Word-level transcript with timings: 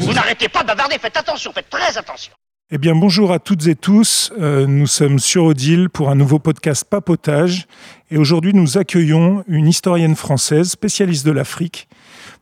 Vous 0.00 0.12
n'arrêtez 0.12 0.48
pas 0.48 0.62
de 0.62 0.66
bavarder, 0.68 0.96
faites 0.98 1.16
attention, 1.16 1.52
faites 1.52 1.68
très 1.68 1.98
attention. 1.98 2.32
Eh 2.70 2.78
bien, 2.78 2.94
bonjour 2.94 3.32
à 3.32 3.38
toutes 3.38 3.66
et 3.66 3.74
tous. 3.74 4.32
Euh, 4.38 4.66
nous 4.66 4.86
sommes 4.86 5.18
sur 5.18 5.44
Odile 5.44 5.88
pour 5.90 6.10
un 6.10 6.14
nouveau 6.14 6.38
podcast 6.38 6.84
Papotage. 6.88 7.66
Et 8.10 8.16
aujourd'hui, 8.16 8.52
nous 8.54 8.78
accueillons 8.78 9.44
une 9.48 9.66
historienne 9.66 10.16
française 10.16 10.70
spécialiste 10.70 11.26
de 11.26 11.32
l'Afrique, 11.32 11.88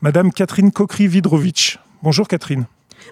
Madame 0.00 0.32
Catherine 0.32 0.70
Kokri-Vidrovitch. 0.70 1.78
Bonjour 2.02 2.28
Catherine. 2.28 2.66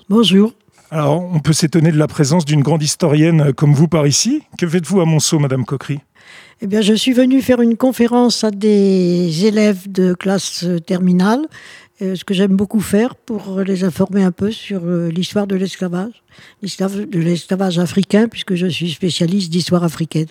Bonjour. 0.08 0.52
Alors, 0.90 1.22
on 1.32 1.40
peut 1.40 1.52
s'étonner 1.52 1.90
de 1.90 1.98
la 1.98 2.06
présence 2.06 2.44
d'une 2.44 2.62
grande 2.62 2.82
historienne 2.82 3.52
comme 3.52 3.74
vous 3.74 3.88
par 3.88 4.06
ici. 4.06 4.42
Que 4.58 4.68
faites-vous 4.68 5.00
à 5.00 5.04
Monceau, 5.04 5.38
Madame 5.38 5.64
Kokri 5.64 6.00
Eh 6.62 6.66
bien, 6.66 6.80
je 6.80 6.94
suis 6.94 7.12
venue 7.12 7.42
faire 7.42 7.60
une 7.60 7.76
conférence 7.76 8.44
à 8.44 8.50
des 8.50 9.46
élèves 9.46 9.90
de 9.90 10.14
classe 10.14 10.64
terminale 10.86 11.46
euh, 12.02 12.16
ce 12.16 12.24
que 12.24 12.34
j'aime 12.34 12.56
beaucoup 12.56 12.80
faire 12.80 13.14
pour 13.14 13.60
les 13.60 13.84
informer 13.84 14.24
un 14.24 14.32
peu 14.32 14.50
sur 14.50 14.80
euh, 14.84 15.10
l'histoire 15.10 15.46
de 15.46 15.54
l'esclavage, 15.54 16.24
de 16.60 17.18
l'esclavage 17.20 17.78
africain, 17.78 18.26
puisque 18.26 18.56
je 18.56 18.66
suis 18.66 18.90
spécialiste 18.90 19.50
d'histoire 19.50 19.84
africaine. 19.84 20.26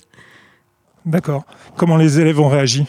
D'accord. 1.05 1.45
Comment 1.77 1.95
les 1.95 2.19
élèves 2.19 2.39
ont 2.39 2.49
réagi? 2.49 2.85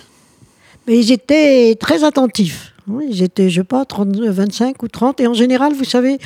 Mais 0.88 0.98
Ils 0.98 1.12
étaient 1.12 1.76
très 1.78 2.02
attentifs. 2.02 2.73
Ils 2.86 3.22
étaient, 3.22 3.48
je 3.48 3.60
sais 3.60 3.64
pas, 3.64 3.84
30, 3.84 4.16
25 4.16 4.82
ou 4.82 4.88
30. 4.88 5.20
Et 5.20 5.26
en 5.26 5.34
général, 5.34 5.72
vous 5.72 5.84
savez, 5.84 6.18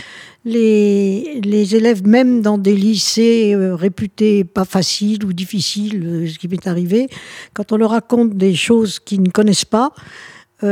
les, 0.45 1.75
élèves, 1.75 2.07
même 2.07 2.43
dans 2.43 2.59
des 2.59 2.75
lycées 2.75 3.55
euh, 3.55 3.75
réputés 3.75 4.45
pas 4.45 4.65
faciles 4.65 5.25
ou 5.25 5.33
difficiles, 5.33 6.29
ce 6.33 6.39
qui 6.39 6.49
m'est 6.49 6.67
arrivé, 6.67 7.09
quand 7.55 7.73
on 7.73 7.77
leur 7.77 7.91
raconte 7.91 8.37
des 8.37 8.55
choses 8.55 8.99
qu'ils 8.99 9.23
ne 9.23 9.31
connaissent 9.31 9.65
pas, 9.65 9.93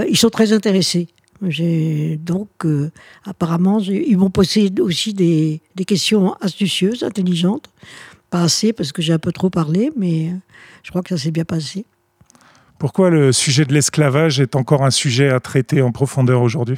ils 0.08 0.16
sont 0.16 0.30
très 0.30 0.52
intéressés. 0.52 1.06
J'ai 1.42 2.16
donc 2.16 2.48
euh, 2.64 2.90
apparemment 3.24 3.78
ils 3.80 4.16
m'ont 4.16 4.30
posé 4.30 4.70
aussi 4.80 5.12
des, 5.12 5.60
des, 5.74 5.84
questions 5.84 6.34
astucieuses, 6.40 7.02
intelligentes. 7.02 7.70
Pas 8.30 8.42
assez 8.42 8.72
parce 8.72 8.92
que 8.92 9.02
j'ai 9.02 9.12
un 9.12 9.18
peu 9.18 9.32
trop 9.32 9.50
parlé, 9.50 9.90
mais 9.96 10.32
je 10.82 10.90
crois 10.90 11.02
que 11.02 11.10
ça 11.10 11.18
s'est 11.18 11.30
bien 11.30 11.44
passé. 11.44 11.84
Pourquoi 12.78 13.10
le 13.10 13.32
sujet 13.32 13.64
de 13.64 13.72
l'esclavage 13.72 14.40
est 14.40 14.54
encore 14.54 14.84
un 14.84 14.90
sujet 14.90 15.30
à 15.30 15.40
traiter 15.40 15.82
en 15.82 15.92
profondeur 15.92 16.42
aujourd'hui? 16.42 16.76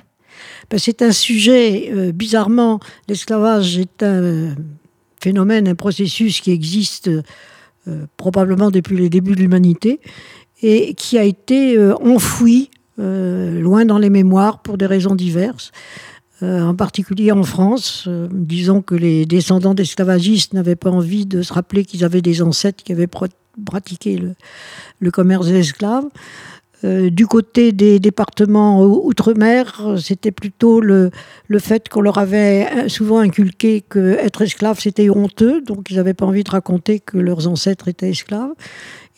Ben, 0.71 0.79
C'est 0.79 1.03
un 1.03 1.13
sujet, 1.13 1.91
euh, 1.93 2.13
bizarrement, 2.13 2.81
l'esclavage 3.09 3.79
est 3.79 4.03
un 4.03 4.55
phénomène, 5.21 5.67
un 5.67 5.75
processus 5.75 6.41
qui 6.41 6.53
existe 6.53 7.09
euh, 7.09 8.07
probablement 8.17 8.71
depuis 8.71 8.97
les 8.97 9.11
débuts 9.11 9.35
de 9.35 9.41
l'humanité 9.41 10.01
et 10.63 10.95
qui 10.95 11.19
a 11.19 11.25
été 11.25 11.79
enfoui 12.03 12.71
euh, 13.01 13.61
loin 13.61 13.85
dans 13.85 13.99
les 13.99 14.11
mémoires 14.11 14.61
pour 14.61 14.77
des 14.77 14.87
raisons 14.87 15.15
diverses. 15.15 15.71
Euh, 16.43 16.63
en 16.63 16.75
particulier 16.75 17.33
en 17.33 17.43
France, 17.43 18.05
euh, 18.07 18.29
disons 18.31 18.81
que 18.81 18.95
les 18.95 19.27
descendants 19.27 19.75
d'esclavagistes 19.75 20.53
n'avaient 20.53 20.77
pas 20.77 20.91
envie 20.91 21.27
de 21.27 21.43
se 21.43 21.53
rappeler 21.53 21.85
qu'ils 21.85 22.05
avaient 22.05 22.23
des 22.23 22.43
ancêtres 22.43 22.85
qui 22.85 22.93
avaient 22.93 23.09
pratiqué 23.67 24.23
le, 25.01 25.11
commerce 25.11 25.49
des 25.49 25.59
esclaves. 25.59 26.05
du 26.85 27.27
côté 27.27 27.73
des 27.73 27.99
départements 27.99 28.85
outre-mer, 28.85 29.97
c'était 29.99 30.31
plutôt 30.31 30.81
le, 30.81 31.11
le 31.49 31.59
fait 31.59 31.89
qu'on 31.89 32.03
leur 32.03 32.19
avait 32.19 32.89
souvent 32.89 33.19
inculqué 33.19 33.81
qu'être 33.81 34.43
esclave, 34.43 34.79
c'était 34.79 35.11
honteux, 35.11 35.61
donc 35.61 35.91
ils 35.91 35.97
n'avaient 35.97 36.15
pas 36.15 36.27
envie 36.27 36.45
de 36.45 36.51
raconter 36.51 37.01
que 37.01 37.19
leurs 37.19 37.49
ancêtres 37.49 37.89
étaient 37.89 38.11
esclaves. 38.11 38.53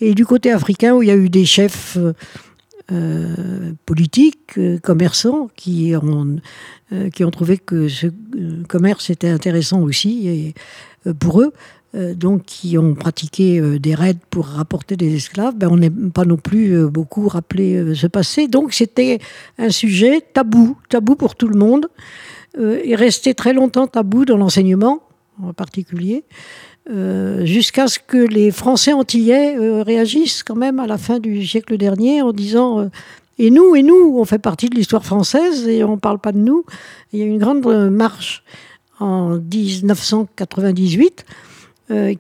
Et 0.01 0.15
du 0.15 0.25
côté 0.25 0.51
africain, 0.51 0.95
où 0.95 1.03
il 1.03 1.09
y 1.11 1.13
a 1.13 1.17
eu 1.17 1.29
des 1.29 1.45
chefs 1.45 1.99
euh, 2.93 3.73
politiques, 3.87 4.59
euh, 4.59 4.79
commerçants, 4.79 5.49
qui 5.55 5.95
ont, 6.01 6.37
euh, 6.93 7.09
qui 7.11 7.25
ont 7.25 7.31
trouvé 7.31 7.57
que 7.59 7.89
ce 7.89 8.09
commerce 8.69 9.11
était 9.11 9.29
intéressant 9.29 9.83
aussi 9.83 10.29
et, 10.29 10.55
pour 11.19 11.41
eux. 11.41 11.53
donc, 11.95 12.45
qui 12.45 12.79
ont 12.79 12.95
pratiqué 12.95 13.61
des 13.81 13.97
raids 13.97 14.15
pour 14.31 14.47
rapporter 14.47 14.97
des 14.97 15.17
esclaves, 15.17 15.57
ben, 15.57 15.69
on 15.71 15.77
n'est 15.77 15.91
pas 15.91 16.25
non 16.25 16.37
plus 16.37 16.87
beaucoup 16.87 17.27
rappelé 17.27 17.97
ce 17.97 18.07
passé. 18.07 18.47
Donc, 18.47 18.73
c'était 18.73 19.19
un 19.59 19.71
sujet 19.71 20.21
tabou, 20.21 20.77
tabou 20.89 21.17
pour 21.17 21.35
tout 21.35 21.49
le 21.49 21.59
monde, 21.59 21.89
et 22.61 22.95
resté 22.95 23.35
très 23.35 23.53
longtemps 23.53 23.89
tabou 23.89 24.25
dans 24.25 24.37
l'enseignement 24.37 25.03
en 25.43 25.53
particulier. 25.53 26.23
Euh, 26.91 27.45
jusqu'à 27.45 27.87
ce 27.87 28.01
que 28.05 28.17
les 28.17 28.51
Français 28.51 28.93
antillais 28.93 29.57
euh, 29.57 29.83
réagissent 29.83 30.43
quand 30.43 30.57
même 30.57 30.81
à 30.81 30.89
la 30.89 30.99
fin 30.99 31.21
du 31.21 31.47
siècle 31.47 31.77
dernier 31.77 32.21
en 32.21 32.33
disant 32.33 32.81
euh, 32.81 32.89
et 33.39 33.51
nous, 33.51 33.77
et 33.77 33.83
nous, 33.83 34.17
on 34.19 34.25
fait 34.25 34.41
partie 34.41 34.69
de 34.69 34.75
l'histoire 34.75 35.05
française 35.05 35.69
et 35.69 35.85
on 35.85 35.93
ne 35.93 36.01
parle 36.01 36.19
pas 36.19 36.33
de 36.33 36.39
nous. 36.39 36.65
Il 37.13 37.21
y 37.21 37.23
a 37.23 37.27
une 37.27 37.39
grande 37.39 37.65
marche 37.91 38.43
en 38.99 39.39
1998 39.39 41.25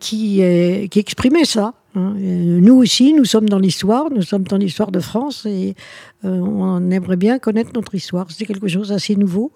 qui, 0.00 0.42
qui 0.90 0.98
exprimait 0.98 1.44
ça. 1.44 1.74
Hein. 1.94 2.14
Nous 2.16 2.74
aussi, 2.74 3.12
nous 3.12 3.26
sommes 3.26 3.50
dans 3.50 3.58
l'histoire, 3.58 4.10
nous 4.10 4.22
sommes 4.22 4.44
dans 4.44 4.56
l'histoire 4.56 4.90
de 4.90 4.98
France 4.98 5.44
et 5.44 5.74
on 6.22 6.90
aimerait 6.90 7.16
bien 7.16 7.38
connaître 7.38 7.72
notre 7.74 7.94
histoire. 7.94 8.26
C'est 8.30 8.46
quelque 8.46 8.68
chose 8.68 8.88
d'assez 8.88 9.14
nouveau 9.14 9.52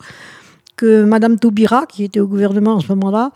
que 0.77 1.05
Madame 1.05 1.39
Taubira, 1.39 1.87
qui 1.87 2.05
était 2.05 2.21
au 2.21 2.27
gouvernement 2.27 2.75
en 2.75 2.81
ce 2.81 2.89
moment-là, 2.89 3.33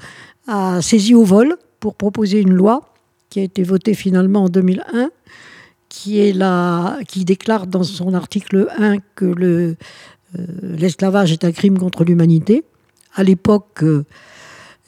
a 0.49 0.83
saisi 0.83 1.15
au 1.15 1.25
vol 1.25 1.57
pour 1.81 1.95
proposer 1.95 2.41
une 2.41 2.53
loi 2.53 2.93
qui 3.31 3.41
a 3.41 3.43
été 3.43 3.63
votée 3.63 3.95
finalement 3.95 4.45
en 4.45 4.49
2001, 4.49 5.11
qui, 5.89 6.19
est 6.19 6.33
la, 6.33 6.99
qui 7.07 7.25
déclare 7.25 7.67
dans 7.67 7.83
son 7.83 8.15
article 8.15 8.69
1 8.79 8.99
que 9.15 9.25
euh, 9.25 9.75
l'esclavage 10.63 11.33
est 11.33 11.45
un 11.45 11.53
crime 11.53 11.79
contre 11.79 12.05
l'humanité. 12.05 12.65
À 13.15 13.23
l'époque, 13.23 13.83
euh, 13.83 14.05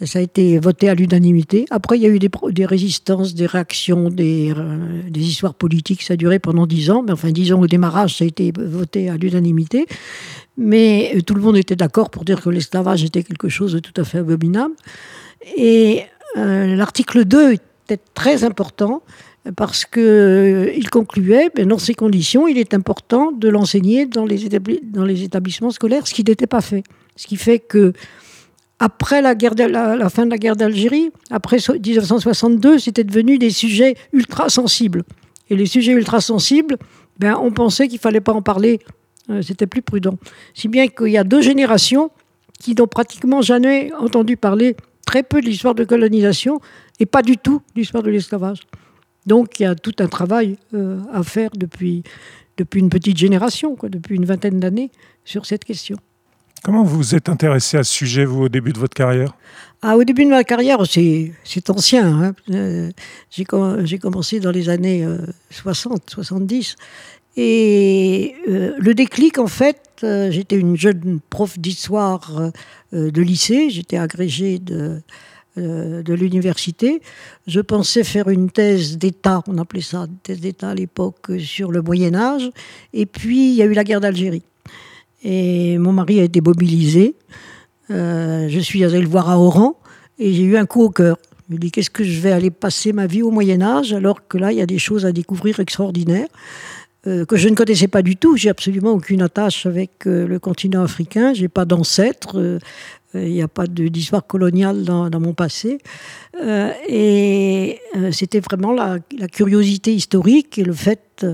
ça 0.05 0.19
a 0.19 0.23
été 0.23 0.59
voté 0.59 0.89
à 0.89 0.95
l'unanimité. 0.95 1.67
Après, 1.71 1.99
il 1.99 2.03
y 2.03 2.07
a 2.07 2.09
eu 2.09 2.19
des, 2.19 2.67
résistances, 2.67 3.35
des 3.35 3.47
réactions, 3.47 4.09
des, 4.09 4.53
euh, 4.57 5.03
des, 5.09 5.21
histoires 5.21 5.55
politiques. 5.55 6.03
Ça 6.03 6.15
a 6.15 6.17
duré 6.17 6.39
pendant 6.39 6.67
dix 6.67 6.91
ans. 6.91 7.03
Mais 7.03 7.13
enfin, 7.13 7.31
dix 7.31 7.53
ans 7.53 7.61
au 7.61 7.67
démarrage, 7.67 8.17
ça 8.17 8.25
a 8.25 8.27
été 8.27 8.53
voté 8.57 9.09
à 9.09 9.17
l'unanimité. 9.17 9.87
Mais 10.57 11.19
tout 11.27 11.35
le 11.35 11.43
monde 11.43 11.57
était 11.57 11.77
d'accord 11.77 12.11
pour 12.11 12.25
dire 12.25 12.41
que 12.41 12.51
l'esclavage 12.51 13.05
était 13.05 13.23
quelque 13.23 13.49
chose 13.49 13.73
de 13.73 13.79
tout 13.79 13.99
à 13.99 14.05
fait 14.05 14.19
abominable. 14.19 14.75
Et 15.57 16.03
l'article 16.37 17.25
2 17.25 17.53
était 17.53 18.03
très 18.15 18.45
important 18.45 19.03
parce 19.57 19.85
qu'il 19.85 20.03
euh, 20.03 20.81
concluait, 20.91 21.51
ben, 21.55 21.67
dans 21.67 21.79
ces 21.79 21.95
conditions, 21.95 22.47
il 22.47 22.59
est 22.59 22.75
important 22.75 23.33
de 23.33 23.49
l'enseigner 23.49 24.07
dans, 24.07 24.27
les 24.27 24.45
établissements 25.25 25.71
scolaires, 25.71 26.07
ce 26.07 26.15
qui 26.15 26.25
n'était 26.25 26.47
pas 26.47 26.61
fait. 26.61 26.83
Ce 27.17 27.27
qui 27.27 27.37
fait 27.37 27.59
que 27.59 27.93
après 28.79 29.21
la, 29.21 29.35
fin 30.09 30.25
de 30.25 30.31
la 30.31 30.39
guerre 30.39 30.57
d'Algérie, 30.57 31.11
après 31.31 31.57
1962, 31.57 32.79
c'était 32.79 33.05
devenu 33.05 33.39
des 33.39 33.51
sujets 33.51 33.95
ultra 34.13 34.49
sensibles. 34.49 35.05
Et 35.51 35.57
les 35.57 35.67
sujets 35.67 35.93
ultra 35.93 36.21
sensibles, 36.21 36.77
ben, 37.19 37.37
on 37.41 37.51
pensait 37.51 37.89
qu'il 37.89 37.99
fallait 37.99 38.21
pas 38.21 38.33
en 38.33 38.43
parler. 38.43 38.79
Euh, 39.31 39.43
c'était 39.43 39.67
plus 39.67 39.83
prudent. 39.83 40.19
Si 40.55 40.69
bien 40.69 40.89
qu'il 40.89 41.09
y 41.09 41.19
a 41.19 41.25
deux 41.25 41.43
générations 41.43 42.11
qui 42.59 42.75
n'ont 42.75 42.87
pratiquement 42.87 43.43
jamais 43.43 43.91
entendu 43.99 44.37
parler 44.37 44.77
très 45.11 45.25
peu 45.25 45.41
de 45.41 45.47
l'histoire 45.47 45.75
de 45.75 45.83
colonisation 45.83 46.61
et 47.01 47.07
pas 47.07 47.23
du 47.23 47.37
tout 47.37 47.63
l'histoire 47.75 48.05
de 48.05 48.11
l'esclavage. 48.11 48.61
Donc 49.27 49.59
il 49.59 49.65
y 49.65 49.67
a 49.67 49.75
tout 49.75 49.97
un 49.99 50.07
travail 50.07 50.57
euh, 50.73 51.01
à 51.13 51.25
faire 51.25 51.51
depuis, 51.57 52.05
depuis 52.57 52.79
une 52.79 52.91
petite 52.91 53.17
génération, 53.17 53.75
quoi, 53.75 53.89
depuis 53.89 54.15
une 54.15 54.25
vingtaine 54.25 54.61
d'années, 54.61 54.93
sur 55.25 55.47
cette 55.47 55.65
question. 55.65 55.97
Comment 56.63 56.85
vous 56.85 56.99
vous 56.99 57.15
êtes 57.17 57.29
intéressé 57.29 57.77
à 57.77 57.83
ce 57.83 57.93
sujet, 57.93 58.25
vous, 58.25 58.43
au 58.43 58.49
début 58.49 58.73
de 58.73 58.79
votre 58.79 58.95
carrière? 58.95 59.33
Ah, 59.83 59.97
Au 59.97 60.05
début 60.05 60.25
de 60.27 60.31
ma 60.31 60.45
carrière, 60.45 60.79
c'est 60.87 61.71
ancien. 61.71 62.07
Hein. 62.07 62.33
Euh, 62.53 62.93
j'ai 63.31 63.99
commencé 63.99 64.39
dans 64.39 64.53
les 64.53 64.69
années 64.69 65.05
60, 65.51 65.95
euh, 65.95 65.97
70. 66.07 66.77
Et 67.37 68.35
le 68.47 68.93
déclic, 68.93 69.39
en 69.39 69.47
fait, 69.47 69.81
j'étais 70.03 70.57
une 70.57 70.77
jeune 70.77 71.21
prof 71.31 71.59
d'histoire 71.59 72.39
euh, 72.39 72.51
de 72.93 73.23
lycée, 73.23 73.71
j'étais 73.71 73.97
agrégé 73.97 74.59
de, 74.59 75.01
euh, 75.59 76.05
de 76.05 76.15
l'université. 76.15 77.03
Je 77.49 77.61
pensais 77.61 78.05
faire 78.05 78.29
une 78.29 78.51
thèse 78.51 78.99
d'État, 78.99 79.43
on 79.49 79.59
appelait 79.59 79.81
ça 79.81 80.03
une 80.03 80.17
thèse 80.23 80.39
d'État 80.39 80.69
à 80.69 80.75
l'époque, 80.77 81.33
sur 81.41 81.73
le 81.73 81.83
Moyen 81.83 82.15
Âge. 82.15 82.49
Et 82.93 83.05
puis, 83.05 83.51
il 83.51 83.57
y 83.57 83.63
a 83.63 83.65
eu 83.65 83.73
la 83.73 83.83
guerre 83.83 84.01
d'Algérie. 84.01 84.45
Et 85.25 85.77
mon 85.79 85.93
mari 85.93 86.21
a 86.21 86.23
été 86.23 86.41
mobilisé. 86.41 87.17
Euh, 87.91 88.49
je 88.49 88.61
suis 88.61 88.85
allé 88.85 89.01
le 89.01 89.09
voir 89.09 89.29
à 89.29 89.41
Oran 89.41 89.75
et 90.21 90.33
j'ai 90.33 90.45
eu 90.45 90.57
un 90.57 90.67
coup 90.67 90.83
au 90.83 90.91
cœur. 90.91 91.17
Je 91.49 91.55
me 91.55 91.59
dis 91.59 91.73
qu'est-ce 91.73 91.91
que 91.91 92.05
je 92.05 92.21
vais 92.21 92.31
aller 92.31 92.53
passer 92.53 92.93
ma 92.93 93.09
vie 93.09 93.23
au 93.23 93.33
Moyen 93.33 93.61
Âge 93.61 93.93
alors 93.93 94.29
que 94.29 94.39
là, 94.39 94.53
il 94.53 94.59
y 94.59 94.63
a 94.63 94.67
des 94.67 94.79
choses 94.79 95.05
à 95.05 95.11
découvrir 95.11 95.59
extraordinaires. 95.59 96.29
Euh, 97.07 97.25
que 97.25 97.37
je 97.37 97.49
ne 97.49 97.55
connaissais 97.55 97.89
pas 97.89 98.03
du 98.03 98.17
tout. 98.17 98.37
J'ai 98.37 98.51
absolument 98.51 98.91
aucune 98.91 99.23
attache 99.23 99.65
avec 99.65 100.07
euh, 100.07 100.27
le 100.27 100.39
continent 100.39 100.83
africain. 100.83 101.33
J'ai 101.33 101.49
pas 101.49 101.65
d'ancêtre. 101.65 102.39
Euh, 102.39 102.59
il 103.15 103.33
n'y 103.33 103.43
a 103.43 103.49
pas 103.49 103.67
d'histoire 103.67 104.27
coloniale 104.27 104.85
dans, 104.85 105.11
mon 105.19 105.35
passé. 105.35 105.79
et 106.89 107.81
c'était 108.13 108.39
vraiment 108.39 108.73
la, 108.73 109.01
curiosité 109.33 109.93
historique 109.93 110.59
et 110.59 110.63
le 110.63 110.73
fait 110.73 111.27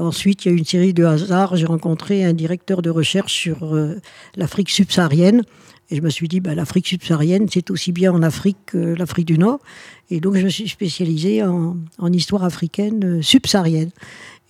Ensuite, 0.00 0.44
il 0.44 0.48
y 0.48 0.50
a 0.50 0.54
eu 0.54 0.58
une 0.58 0.64
série 0.64 0.92
de 0.92 1.04
hasards. 1.04 1.54
J'ai 1.54 1.66
rencontré 1.66 2.24
un 2.24 2.32
directeur 2.32 2.82
de 2.82 2.90
recherche 2.90 3.32
sur 3.32 3.78
l'Afrique 4.34 4.70
subsaharienne. 4.70 5.44
Et 5.90 5.96
je 5.96 6.00
me 6.00 6.10
suis 6.10 6.26
dit, 6.26 6.40
bah, 6.40 6.56
l'Afrique 6.56 6.88
subsaharienne, 6.88 7.46
c'est 7.48 7.70
aussi 7.70 7.92
bien 7.92 8.12
en 8.12 8.22
Afrique 8.22 8.56
que 8.66 8.78
l'Afrique 8.78 9.26
du 9.26 9.38
Nord. 9.38 9.60
Et 10.10 10.18
donc, 10.18 10.36
je 10.36 10.44
me 10.44 10.48
suis 10.48 10.68
spécialisée 10.68 11.42
en, 11.42 11.76
histoire 12.12 12.42
africaine 12.42 13.22
subsaharienne. 13.22 13.90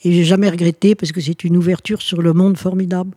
Et 0.05 0.13
j'ai 0.13 0.25
jamais 0.25 0.51
regretté 0.51 0.95
parce 0.95 1.13
que 1.13 1.21
c'est 1.21 1.45
une 1.45 1.57
ouverture 1.57 2.03
sur 2.03 2.21
le 2.21 2.35
monde 2.35 2.59
formidable. 2.59 3.17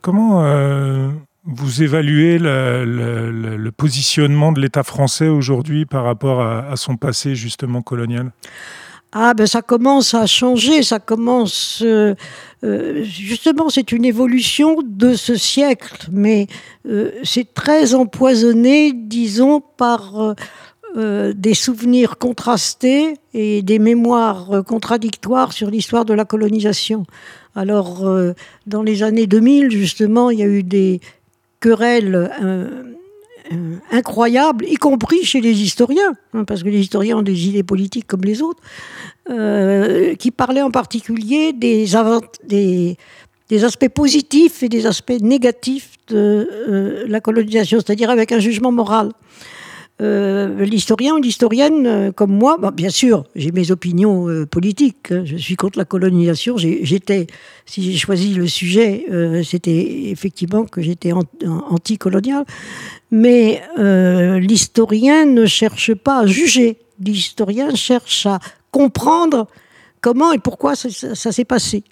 Comment 0.00 0.44
euh, 0.44 1.10
vous 1.44 1.82
évaluez 1.82 2.38
le, 2.38 3.70
positionnement 3.76 4.52
de 4.52 4.60
l'État 4.60 4.82
français 4.82 5.28
aujourd'hui 5.28 5.84
par 5.86 6.04
rapport 6.04 6.42
à, 6.42 6.74
son 6.76 6.96
passé 6.96 7.34
justement 7.34 7.82
colonial? 7.82 8.32
Ah 9.14 9.34
ben 9.34 9.46
ça 9.46 9.60
commence 9.60 10.14
à 10.14 10.24
changer, 10.24 10.82
ça 10.82 10.98
commence 10.98 11.82
euh, 11.84 12.14
euh, 12.64 13.04
justement 13.04 13.68
c'est 13.68 13.92
une 13.92 14.06
évolution 14.06 14.78
de 14.82 15.12
ce 15.12 15.36
siècle, 15.36 16.08
mais 16.10 16.46
c'est 17.22 17.52
très 17.52 17.92
empoisonné, 17.94 18.94
disons, 18.94 19.60
par 19.60 20.34
des 20.94 21.54
souvenirs 21.54 22.18
contrastés 22.18 23.14
et 23.32 23.62
des 23.62 23.78
mémoires 23.78 24.62
contradictoires 24.66 25.52
sur 25.52 25.70
l'histoire 25.70 26.04
de 26.04 26.12
la 26.12 26.24
colonisation. 26.24 27.06
Alors, 27.54 28.06
euh, 28.06 28.32
dans 28.66 28.82
les 28.82 29.02
années 29.02 29.26
2000, 29.26 29.70
justement, 29.70 30.30
il 30.30 30.38
y 30.38 30.42
a 30.42 30.46
eu 30.46 30.62
des 30.62 31.00
querelles 31.60 32.14
euh, 32.14 32.94
euh, 33.52 33.76
incroyables, 33.90 34.64
y 34.66 34.76
compris 34.76 35.22
chez 35.24 35.40
les 35.40 35.60
historiens, 35.62 36.14
hein, 36.32 36.44
parce 36.44 36.62
que 36.62 36.68
les 36.68 36.80
historiens 36.80 37.18
ont 37.18 37.22
des 37.22 37.48
idées 37.48 37.62
politiques 37.62 38.06
comme 38.06 38.22
les 38.22 38.42
autres, 38.42 38.62
qui 40.18 40.30
parlaient 40.30 40.62
en 40.62 40.72
particulier 40.72 41.52
des, 41.52 41.94
aspects 43.64 43.88
positifs 43.88 44.62
et 44.62 44.68
des 44.68 44.86
aspects 44.86 45.20
négatifs 45.20 45.92
de 46.08 47.04
la 47.06 47.20
colonisation, 47.20 47.78
c'est-à-dire 47.78 48.10
avec 48.10 48.32
un 48.32 48.40
jugement 48.40 48.72
moral. 48.72 49.12
Euh, 50.02 50.64
l'historien 50.64 51.14
ou 51.14 51.20
l'historienne 51.20 51.86
euh, 51.86 52.12
comme 52.12 52.32
moi, 52.32 52.56
bah, 52.58 52.72
bien 52.72 52.90
sûr, 52.90 53.24
j'ai 53.36 53.52
mes 53.52 53.70
opinions 53.70 54.28
euh, 54.28 54.46
politiques. 54.46 55.12
Hein. 55.12 55.22
je 55.24 55.36
suis 55.36 55.54
contre 55.54 55.78
la 55.78 55.84
colonisation. 55.84 56.56
J'étais, 56.56 57.28
si 57.66 57.92
j'ai 57.92 57.96
choisi 57.96 58.34
le 58.34 58.48
sujet, 58.48 59.06
c'était 59.44 60.10
effectivement 60.10 60.64
que 60.64 60.82
j'étais 60.82 61.12
anti-colonial. 61.12 62.44
Mais 63.10 63.62
l'historien 63.76 65.26
ne 65.26 65.46
cherche 65.46 65.94
pas 65.94 66.20
à 66.20 66.26
juger. 66.26 66.78
L'historien 66.98 67.74
cherche 67.74 68.26
à 68.26 68.38
comprendre 68.70 69.46
comment 70.00 70.32
et 70.32 70.38
pourquoi 70.38 70.74
ça 70.74 71.32
s'est 71.32 71.44
passé. 71.44 71.84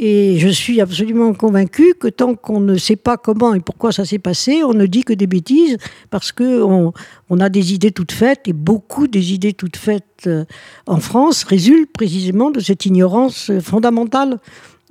Et 0.00 0.38
je 0.38 0.48
suis 0.48 0.80
absolument 0.80 1.34
convaincu 1.34 1.94
que 1.98 2.06
tant 2.06 2.36
qu'on 2.36 2.60
ne 2.60 2.76
sait 2.76 2.94
pas 2.94 3.16
comment 3.16 3.52
et 3.54 3.60
pourquoi 3.60 3.90
ça 3.90 4.04
s'est 4.04 4.20
passé, 4.20 4.62
on 4.62 4.72
ne 4.72 4.86
dit 4.86 5.02
que 5.02 5.12
des 5.12 5.26
bêtises 5.26 5.76
parce 6.10 6.30
qu'on 6.30 6.92
on 7.28 7.40
a 7.40 7.48
des 7.48 7.74
idées 7.74 7.90
toutes 7.90 8.12
faites 8.12 8.46
et 8.46 8.52
beaucoup 8.52 9.08
des 9.08 9.32
idées 9.32 9.54
toutes 9.54 9.76
faites 9.76 10.04
euh, 10.28 10.44
en 10.86 11.00
France 11.00 11.42
résultent 11.42 11.92
précisément 11.92 12.52
de 12.52 12.60
cette 12.60 12.86
ignorance 12.86 13.50
fondamentale 13.60 14.38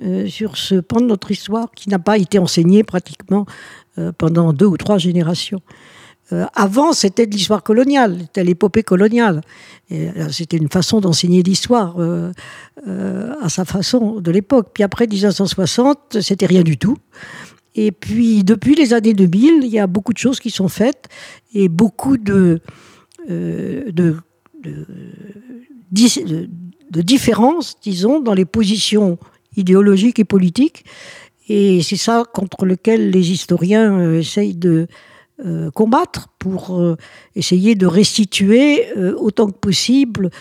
euh, 0.03 0.27
sur 0.27 0.57
ce 0.57 0.75
pan 0.75 0.99
de 0.99 1.05
notre 1.05 1.31
histoire 1.31 1.71
qui 1.71 1.89
n'a 1.89 1.99
pas 1.99 2.17
été 2.17 2.37
enseigné 2.37 2.83
pratiquement 2.83 3.45
euh, 3.97 4.11
pendant 4.15 4.53
deux 4.53 4.67
ou 4.67 4.77
trois 4.77 4.99
générations. 4.99 5.61
Euh, 6.33 6.45
avant, 6.53 6.91
c'était 6.93 7.25
de 7.25 7.31
l'histoire 7.31 7.63
coloniale, 7.63 8.17
c'était 8.21 8.43
l'épopée 8.43 8.83
coloniale. 8.83 9.41
Euh, 9.91 10.27
c'était 10.29 10.57
une 10.57 10.69
façon 10.69 10.99
d'enseigner 10.99 11.41
l'histoire 11.41 11.95
euh, 11.99 12.31
à 13.41 13.49
sa 13.49 13.63
façon 13.63 14.19
de 14.19 14.31
l'époque. 14.31 14.69
Puis 14.73 14.83
après 14.83 15.07
1960, 15.07 16.21
c'était 16.21 16.45
rien 16.45 16.63
du 16.63 16.77
tout. 16.77 16.97
Et 17.75 17.91
puis 17.91 18.43
depuis 18.43 18.75
les 18.75 18.93
années 18.93 19.13
2000, 19.13 19.63
il 19.63 19.69
y 19.69 19.79
a 19.79 19.87
beaucoup 19.87 20.11
de 20.11 20.17
choses 20.17 20.39
qui 20.39 20.49
sont 20.49 20.67
faites 20.67 21.07
et 21.53 21.69
beaucoup 21.69 22.17
de, 22.17 22.59
de, 23.29 24.15
différences, 26.89 27.75
disons, 27.81 28.19
dans 28.19 28.33
les 28.33 28.45
positions 28.45 29.17
idéologiques 29.55 30.19
et 30.19 30.25
politiques. 30.25 30.85
Et 31.49 31.81
c'est 31.83 31.97
ça 31.97 32.25
contre 32.33 32.65
lequel 32.65 33.11
les 33.11 33.31
historiens 33.31 34.11
essayent 34.11 34.55
de, 34.55 34.87
euh, 35.45 35.69
combattre 35.69 36.29
pour 36.39 36.75
euh, 36.75 36.97
essayer 37.35 37.75
de 37.75 37.85
restituer 37.85 38.87
euh, 38.97 39.13
autant 39.17 39.45
que 39.47 39.57
possible 39.57 40.31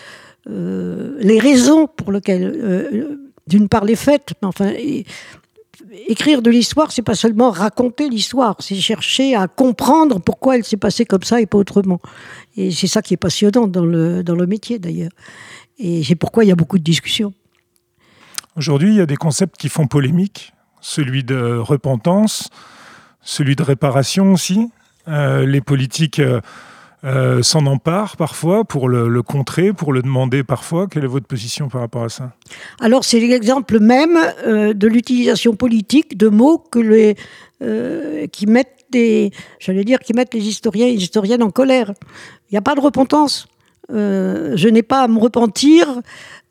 les 0.49 1.39
raisons 1.39 1.87
pour 1.87 2.13
lesquelles, 2.13 3.19
d'une 3.47 3.67
part 3.67 3.83
les 3.83 3.97
mais 4.07 4.23
enfin, 4.43 4.71
écrire 6.07 6.41
de 6.41 6.49
l'histoire, 6.49 6.93
c'est 6.93 7.01
pas 7.01 7.15
seulement 7.15 7.51
raconter 7.51 8.09
l'histoire, 8.09 8.55
c'est 8.59 8.75
chercher 8.75 9.35
à 9.35 9.49
comprendre 9.49 10.21
pourquoi 10.21 10.55
elle 10.55 10.63
s'est 10.63 10.77
passée 10.77 11.03
comme 11.03 11.23
ça 11.23 11.41
et 11.41 11.45
pas 11.45 11.57
autrement. 11.57 11.99
Et 12.55 12.71
c'est 12.71 12.87
ça 12.87 13.01
qui 13.01 13.13
est 13.13 13.17
passionnant 13.17 13.67
dans 13.67 13.85
le, 13.85 14.23
dans 14.23 14.35
le 14.35 14.47
métier 14.47 14.79
d'ailleurs. 14.79 15.11
Et 15.79 16.01
c'est 16.01 16.15
pourquoi 16.15 16.45
il 16.45 16.47
y 16.47 16.51
a 16.53 16.55
beaucoup 16.55 16.77
de 16.77 16.83
discussions. 16.83 17.33
Aujourd'hui, 18.55 18.91
il 18.91 18.95
y 18.95 19.01
a 19.01 19.05
des 19.05 19.17
concepts 19.17 19.57
qui 19.57 19.67
font 19.67 19.85
polémique, 19.85 20.53
celui 20.79 21.25
de 21.25 21.57
repentance, 21.57 22.49
celui 23.21 23.57
de 23.57 23.63
réparation 23.63 24.31
aussi. 24.31 24.69
Euh, 25.07 25.45
les 25.45 25.61
politiques 25.61 26.19
euh, 26.19 26.41
euh, 27.03 27.41
s'en 27.41 27.65
emparent 27.65 28.17
parfois 28.17 28.65
pour 28.65 28.89
le, 28.89 29.21
contrer, 29.21 29.71
pour 29.71 29.93
le 29.93 30.01
demander 30.01 30.43
parfois. 30.43 30.87
Quelle 30.87 31.03
est 31.03 31.07
votre 31.07 31.27
position 31.27 31.69
par 31.69 31.81
rapport 31.81 32.03
à 32.03 32.09
ça? 32.09 32.33
Alors 32.79 33.03
c'est 33.03 33.19
l'exemple 33.19 33.79
même 33.79 34.17
de 34.45 34.87
l'utilisation 34.87 35.55
politique 35.55 36.17
de 36.17 36.27
mots 36.27 36.63
qui 38.31 38.45
mettent 38.47 38.85
des, 38.89 39.31
j'allais 39.59 39.83
dire, 39.83 39.99
qui 39.99 40.13
mettent 40.13 40.33
les 40.33 40.47
historiens 40.47 40.87
et 40.87 40.93
les 40.93 41.03
historiennes 41.03 41.43
en 41.43 41.51
colère. 41.51 41.93
Il 42.49 42.53
n'y 42.53 42.57
a 42.57 42.61
pas 42.61 42.75
de 42.75 42.81
repentance. 42.81 43.47
je 43.89 44.67
n'ai 44.67 44.83
pas 44.83 45.03
à 45.03 45.07
me 45.07 45.19
repentir 45.19 46.01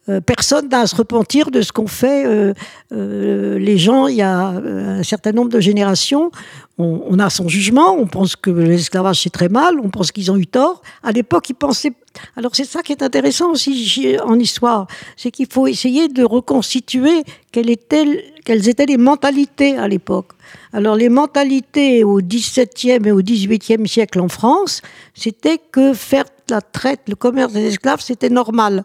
euh, 0.09 0.21
personne 0.21 0.69
n'a 0.69 0.81
à 0.81 0.87
se 0.87 0.95
repentir 0.95 1.51
de 1.51 1.63
ce 1.63 1.73
qu'ont 1.73 1.89
fait 1.89 2.25
euh, 2.27 2.55
euh, 2.93 3.59
les 3.59 3.77
gens 3.77 4.07
il 4.07 4.17
y 4.17 4.23
a 4.23 4.49
un 4.49 5.03
certain 5.03 5.33
nombre 5.33 5.51
de 5.51 5.61
générations. 5.61 6.31
On, 6.79 7.19
a 7.19 7.31
son 7.31 7.49
jugement, 7.49 7.97
on 7.99 8.07
pense 8.07 8.37
que 8.37 8.51
l'esclavage 8.51 9.23
c'est 9.23 9.31
très 9.31 9.49
mal, 9.49 9.81
on 9.83 9.89
pense 9.89 10.13
qu'ils 10.13 10.31
ont 10.31 10.37
eu 10.37 10.47
tort. 10.47 10.83
À 11.03 11.11
l'époque, 11.11 11.49
ils 11.49 11.55
pensaient. 11.55 11.95
Alors 12.37 12.55
c'est 12.55 12.67
ça 12.67 12.83
qui 12.83 12.93
est 12.93 13.03
intéressant 13.03 13.51
aussi 13.53 14.19
en 14.23 14.39
histoire, 14.39 14.87
c'est 15.17 15.31
qu'il 15.31 15.47
faut 15.51 15.67
essayer 15.67 16.09
de 16.09 16.23
reconstituer 16.23 17.25
quelles 17.51 17.71
étaient 17.71 18.87
les 18.87 18.97
mentalités 18.99 19.79
à 19.79 19.89
l'époque. 19.89 20.33
Alors 20.75 20.97
les 20.97 21.09
mentalités 21.09 22.05
au 22.05 22.21
XVIIe 22.21 23.07
et 23.07 23.13
au 23.13 23.23
XVIIIe 23.23 23.89
siècle 23.89 24.21
en 24.21 24.29
France, 24.29 24.83
c'était 25.15 25.59
que 25.73 25.95
faire 25.95 26.25
la 26.51 26.61
traite, 26.61 27.01
le 27.09 27.15
commerce 27.15 27.55
des 27.55 27.67
esclaves, 27.69 28.01
c'était 28.01 28.29
normal. 28.29 28.85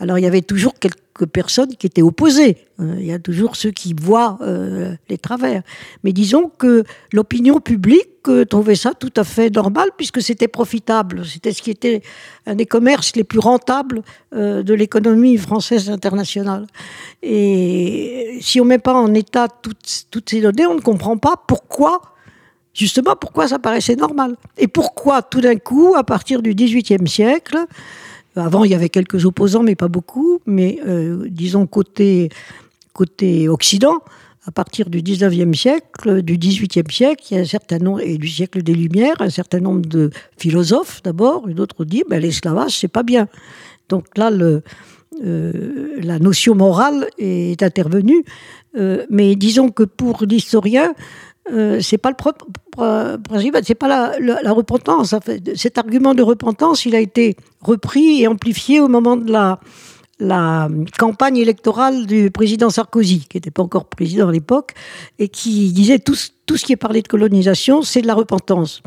Alors 0.00 0.18
il 0.18 0.22
y 0.22 0.26
avait 0.26 0.40
toujours 0.40 0.74
quelques 0.80 1.26
personnes 1.30 1.76
qui 1.76 1.86
étaient 1.86 2.02
opposées. 2.02 2.56
Euh, 2.80 2.96
il 2.98 3.04
y 3.04 3.12
a 3.12 3.18
toujours 3.18 3.54
ceux 3.54 3.70
qui 3.70 3.94
voient 3.94 4.38
euh, 4.40 4.94
les 5.10 5.18
travers. 5.18 5.62
Mais 6.02 6.12
disons 6.12 6.50
que 6.58 6.84
l'opinion 7.12 7.60
publique 7.60 8.08
euh, 8.28 8.46
trouvait 8.46 8.76
ça 8.76 8.94
tout 8.94 9.12
à 9.16 9.24
fait 9.24 9.54
normal 9.54 9.90
puisque 9.98 10.22
c'était 10.22 10.48
profitable. 10.48 11.26
C'était 11.26 11.52
ce 11.52 11.60
qui 11.60 11.70
était 11.70 12.00
un 12.46 12.54
des 12.54 12.64
commerces 12.64 13.14
les 13.14 13.24
plus 13.24 13.38
rentables 13.38 14.02
de 14.32 14.74
l'économie 14.74 15.36
française 15.36 15.90
internationale. 15.90 16.66
Et 17.22 18.38
si 18.40 18.60
on 18.60 18.64
ne 18.64 18.70
met 18.70 18.78
pas 18.78 18.94
en 18.94 19.12
état 19.12 19.48
toutes, 19.48 20.06
toutes 20.10 20.30
ces 20.30 20.40
données, 20.40 20.66
on 20.66 20.74
ne 20.74 20.80
comprend 20.80 21.18
pas 21.18 21.34
pourquoi 21.46 22.00
justement 22.72 23.16
pourquoi 23.16 23.48
ça 23.48 23.58
paraissait 23.58 23.96
normal. 23.96 24.36
Et 24.56 24.68
pourquoi 24.68 25.22
tout 25.22 25.40
d'un 25.40 25.56
coup, 25.56 25.94
à 25.96 26.04
partir 26.04 26.40
du 26.40 26.54
XVIIIe 26.54 27.06
siècle, 27.06 27.58
avant, 28.36 28.64
il 28.64 28.70
y 28.70 28.74
avait 28.74 28.88
quelques 28.88 29.24
opposants, 29.26 29.62
mais 29.62 29.74
pas 29.74 29.88
beaucoup. 29.88 30.40
Mais 30.46 30.80
euh, 30.86 31.26
disons 31.28 31.66
côté, 31.66 32.28
côté 32.92 33.48
Occident, 33.48 33.98
à 34.46 34.50
partir 34.50 34.88
du 34.88 35.02
19e 35.02 35.54
siècle, 35.54 36.22
du 36.22 36.38
18e 36.38 36.90
siècle, 36.90 37.24
il 37.30 37.34
y 37.34 37.38
a 37.38 37.42
un 37.42 37.46
certain 37.46 37.78
nombre, 37.78 38.00
et 38.00 38.16
du 38.16 38.28
siècle 38.28 38.62
des 38.62 38.74
Lumières, 38.74 39.16
un 39.20 39.30
certain 39.30 39.60
nombre 39.60 39.82
de 39.82 40.10
philosophes 40.38 41.02
d'abord, 41.02 41.48
et 41.48 41.54
d'autres 41.54 41.84
disent 41.84 42.04
ben, 42.08 42.20
l'esclavage, 42.20 42.78
c'est 42.78 42.88
pas 42.88 43.02
bien. 43.02 43.28
Donc 43.88 44.06
là, 44.16 44.30
euh, 44.30 44.60
la 46.02 46.18
notion 46.18 46.54
morale 46.54 47.08
est 47.18 47.62
intervenue. 47.62 48.24
Euh, 48.76 49.04
mais 49.10 49.34
disons 49.34 49.70
que 49.70 49.82
pour 49.82 50.24
l'historien, 50.24 50.94
euh, 51.52 51.80
c'est 51.80 51.98
pas 51.98 52.10
le 52.10 52.16
propre 52.16 52.46
principe, 53.24 53.56
c'est 53.64 53.74
pas 53.74 54.18
la, 54.18 54.52
repentance. 54.52 55.14
Cet 55.54 55.78
argument 55.78 56.14
de 56.14 56.22
repentance, 56.22 56.84
il 56.84 56.94
a 56.94 57.00
été 57.00 57.36
repris 57.60 58.22
et 58.22 58.28
amplifié 58.28 58.80
au 58.80 58.88
moment 58.88 59.16
de 59.16 59.30
la, 59.32 59.58
campagne 60.98 61.38
électorale 61.38 62.06
du 62.06 62.30
président 62.30 62.68
Sarkozy, 62.68 63.26
qui 63.28 63.38
n'était 63.38 63.50
pas 63.50 63.62
encore 63.62 63.86
président 63.86 64.28
à 64.28 64.32
l'époque, 64.32 64.74
et 65.18 65.28
qui 65.28 65.72
disait 65.72 65.98
tout, 65.98 66.14
ce 66.14 66.64
qui 66.64 66.72
est 66.72 66.76
parlé 66.76 67.02
de 67.02 67.08
colonisation, 67.08 67.82
c'est 67.82 68.02
de 68.02 68.06
la 68.06 68.14
repentance. 68.14 68.82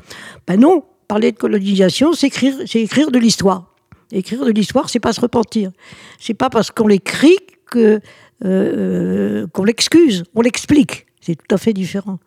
Ben 0.47 0.59
non, 0.59 0.83
parler 1.07 1.31
de 1.31 1.37
colonisation, 1.37 2.13
c'est 2.13 2.27
écrire, 2.27 3.11
de 3.11 3.19
l'histoire. 3.19 3.73
Écrire 4.11 4.45
de 4.45 4.51
l'histoire, 4.51 4.89
c'est 4.89 4.99
pas 4.99 5.11
se 5.11 5.21
repentir. 5.21 5.71
C'est 6.19 6.35
pas 6.35 6.51
parce 6.51 6.69
qu'on 6.69 6.87
l'écrit 6.87 7.37
que 7.65 7.99
qu'on 8.41 9.63
l'excuse, 9.63 10.23
on 10.35 10.41
l'explique. 10.41 11.07
C'est 11.23 11.35
tout 11.35 11.55
à 11.55 11.57
fait 11.57 11.73
différent. 11.73 12.19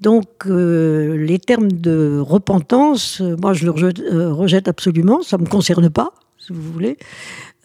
Donc, 0.00 0.44
les 0.46 1.38
termes 1.38 1.72
de 1.72 2.18
repentance, 2.18 3.20
moi, 3.20 3.54
je 3.54 3.64
le 3.64 3.70
rejette, 3.70 4.02
rejette 4.10 4.68
absolument. 4.68 5.22
Ça 5.22 5.38
ne 5.38 5.44
me 5.44 5.48
concerne 5.48 5.88
pas, 5.88 6.12
si 6.38 6.52
vous 6.52 6.72
voulez. 6.72 6.98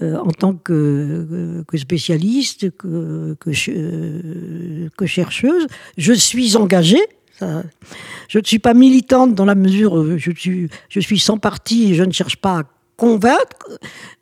Euh, 0.02 0.18
en 0.18 0.32
tant 0.32 0.54
que, 0.54 1.64
spécialiste, 1.76 2.72
que, 2.76 3.36
euh, 3.70 4.90
chercheuse. 5.06 5.68
Je 5.98 6.14
suis 6.14 6.56
engagée. 6.56 7.06
je 7.40 8.40
ne 8.40 8.44
suis 8.44 8.58
pas 8.58 8.74
militante 8.74 9.36
dans 9.36 9.46
la 9.46 9.54
mesure 9.54 9.94
où 9.94 10.18
je 10.18 10.32
suis, 10.32 10.70
je 10.90 11.00
suis 11.00 11.20
sans 11.20 11.38
parti 11.38 11.92
et 11.92 11.96
je 11.96 12.04
ne 12.04 12.12
cherche 12.12 12.38
pas 12.38 12.60
à 12.60 12.64
convaincre. 12.98 13.70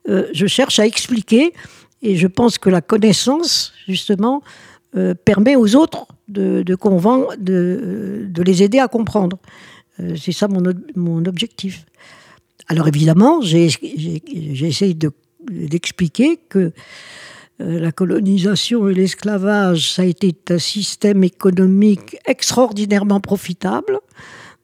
Euh, 0.10 0.28
je 0.34 0.48
cherche 0.48 0.80
à 0.80 0.86
expliquer 0.86 1.54
et 2.02 2.18
je 2.18 2.28
pense 2.28 2.58
que 2.58 2.70
la 2.70 2.82
connaissance, 2.82 3.72
justement, 3.88 4.42
permet 5.26 5.56
aux 5.56 5.76
autres 5.76 6.08
de, 6.28 6.76
convaincre, 6.76 7.36
de, 7.38 8.26
de, 8.28 8.44
les 8.44 8.64
aider 8.64 8.80
à 8.80 8.88
comprendre. 8.88 9.38
C'est 10.18 10.32
ça 10.32 10.48
mon, 10.48 11.26
objectif. 11.26 11.86
Alors 12.68 12.88
évidemment, 12.88 13.42
j'ai 13.42 13.68
essayé 14.62 14.94
de 14.94 15.12
d'expliquer 15.50 16.38
que 16.50 16.72
euh, 17.62 17.80
la 17.80 17.92
colonisation 17.92 18.90
et 18.90 18.94
l'esclavage, 18.94 19.94
ça 19.94 20.04
a 20.04 20.06
été 20.06 20.36
un 20.50 20.60
système 20.60 21.24
économique 21.24 22.18
extraordinairement 22.26 23.20
profitable, 23.20 24.00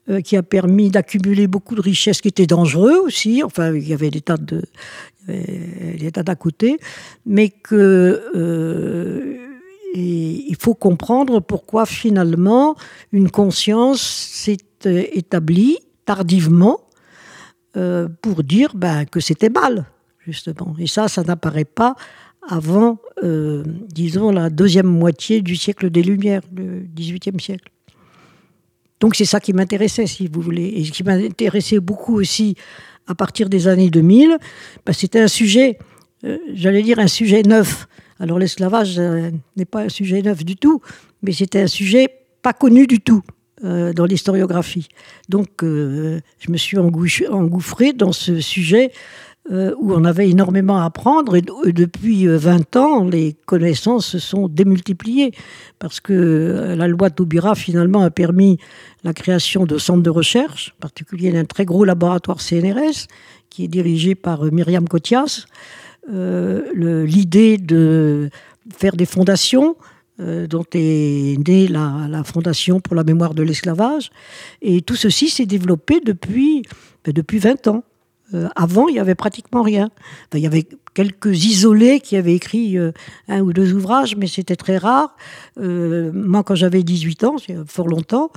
euh, 0.10 0.22
qui 0.22 0.38
a 0.38 0.44
permis 0.44 0.90
d'accumuler 0.90 1.48
beaucoup 1.48 1.76
de 1.76 1.82
richesses 1.82 2.22
qui 2.22 2.30
étaient 2.30 2.48
dangereux 2.48 2.98
aussi. 2.98 3.44
Enfin, 3.44 3.74
il 3.74 3.88
y 3.88 3.94
avait 3.94 4.12
des 4.12 4.22
tas 4.22 4.38
de, 4.38 4.62
des 5.28 6.12
tas 6.12 6.24
d'à 6.24 6.36
côté, 6.36 6.78
mais 7.26 7.50
que 7.50 9.35
euh, 9.96 10.00
il 10.00 10.56
faut 10.60 10.76
comprendre 10.76 11.40
pourquoi 11.40 11.86
finalement 11.86 12.76
une 13.12 13.30
conscience 13.30 14.02
s'est 14.02 14.58
établie 14.84 15.78
tardivement 16.06 16.82
pour 18.22 18.44
dire 18.44 18.72
ben, 18.76 19.06
que 19.06 19.20
c'était 19.20 19.50
mal 19.50 19.86
justement. 20.26 20.76
Et 20.80 20.88
ça, 20.88 21.08
ça 21.08 21.24
n'apparaît 21.24 21.66
pas 21.66 21.96
avant, 22.48 23.00
euh, 23.24 23.64
disons, 23.88 24.32
la 24.32 24.50
deuxième 24.50 24.88
moitié 24.88 25.42
du 25.42 25.56
siècle 25.56 25.90
des 25.90 26.04
Lumières, 26.04 26.42
le 26.56 26.86
XVIIIe 26.96 27.40
siècle. 27.40 27.72
Donc 29.00 29.16
c'est 29.16 29.26
ça 29.26 29.40
qui 29.40 29.54
m'intéressait, 29.54 30.08
si 30.08 30.28
vous 30.28 30.42
voulez. 30.42 30.66
Et 30.66 30.86
ce 30.86 30.92
qui 30.92 31.04
m'intéressait 31.04 31.80
beaucoup 31.80 32.16
aussi 32.16 32.56
à 33.08 33.16
partir 33.16 33.50
des 33.50 33.68
années 33.68 33.90
2000, 33.90 34.38
bah, 34.86 34.94
c'était 34.94 35.20
un 35.20 35.28
sujet, 35.28 35.78
euh, 36.24 36.38
j'allais 36.54 36.82
dire 36.82 37.00
un 37.00 37.08
sujet 37.08 37.42
neuf. 37.44 37.88
Alors 38.20 38.40
l'esclavage 38.40 38.98
euh, 39.00 39.32
n'est 39.56 39.66
pas 39.66 39.84
un 39.84 39.90
sujet 39.90 40.22
neuf 40.22 40.44
du 40.44 40.56
tout, 40.56 40.82
mais 41.22 41.32
c'était 41.32 41.62
un 41.62 41.68
sujet 41.68 42.10
pas 42.42 42.54
connu 42.54 42.88
du 42.88 43.00
tout 43.00 43.22
dans 43.64 44.06
l'historiographie. 44.06 44.90
Donc 45.28 45.48
je 45.62 46.20
me 46.50 46.58
suis 46.58 46.78
engouffré 46.78 47.94
dans 47.94 48.12
ce 48.12 48.40
sujet 48.40 48.92
euh, 49.52 49.76
où 49.78 49.94
on 49.94 50.06
avait 50.06 50.28
énormément 50.28 50.82
à 50.82 50.86
apprendre. 50.86 51.36
Et, 51.36 51.44
depuis 51.72 52.26
20 52.26 52.76
euh, 52.76 52.80
ans, 52.80 53.04
les 53.04 53.36
connaissances 53.46 54.08
se 54.08 54.18
sont 54.18 54.48
démultipliées 54.48 55.34
parce 55.78 56.00
que 56.00 56.14
euh, 56.14 56.76
la 56.76 56.88
loi 56.88 57.12
Taubira, 57.12 57.54
finalement, 57.54 58.02
a 58.02 58.10
permis 58.10 58.58
la 59.04 59.14
création 59.14 59.66
de 59.66 59.78
centres 59.78 60.02
de 60.02 60.10
recherche, 60.10 60.74
en 60.78 60.82
particulier 60.82 61.32
d'un 61.32 61.46
très 61.46 61.64
gros 61.64 61.86
laboratoire 61.86 62.42
CNRS 62.42 63.06
qui 63.52 63.66
est 63.66 63.68
dirigé 63.68 64.16
par 64.16 64.42
Myriam 64.46 64.88
Kotias. 64.88 65.46
L'idée 66.08 67.58
de 67.58 68.30
faire 68.76 68.96
des 68.96 69.06
fondations 69.06 69.76
dont 70.20 70.66
est 70.74 71.48
née 71.48 71.68
la, 71.68 72.24
Fondation 72.24 72.80
pour 72.80 72.96
la 72.96 73.04
mémoire 73.04 73.34
de 73.34 73.44
l'esclavage. 73.44 74.12
Et 74.62 74.82
tout 74.82 74.96
ceci 74.96 75.30
s'est 75.30 75.46
développé 75.46 76.00
depuis, 76.00 76.64
ben, 77.04 77.12
depuis 77.12 77.40
20 77.40 77.68
ans. 77.68 77.84
Euh, 78.34 78.48
avant, 78.56 78.88
il 78.88 78.94
n'y 78.94 79.00
avait 79.00 79.16
pratiquement 79.16 79.62
rien. 79.62 79.90
il 80.34 80.40
y 80.40 80.48
avait 80.48 80.68
quelques 80.94 81.46
isolés 81.46 82.00
qui 82.00 82.18
avaient 82.18 82.34
écrit 82.34 82.78
euh, 82.78 82.92
un 83.28 83.42
ou 83.42 83.54
deux 83.54 83.74
ouvrages, 83.74 84.16
mais 84.16 84.28
c'était 84.28 84.56
très 84.56 84.78
rare. 84.78 85.16
Euh, 85.60 86.12
moi, 86.14 86.44
quand 86.44 86.56
j'avais 86.56 86.84
18 86.84 87.24
ans, 87.24 87.36
c'est 87.38 87.56
fort 87.68 87.88
longtemps, 87.88 88.32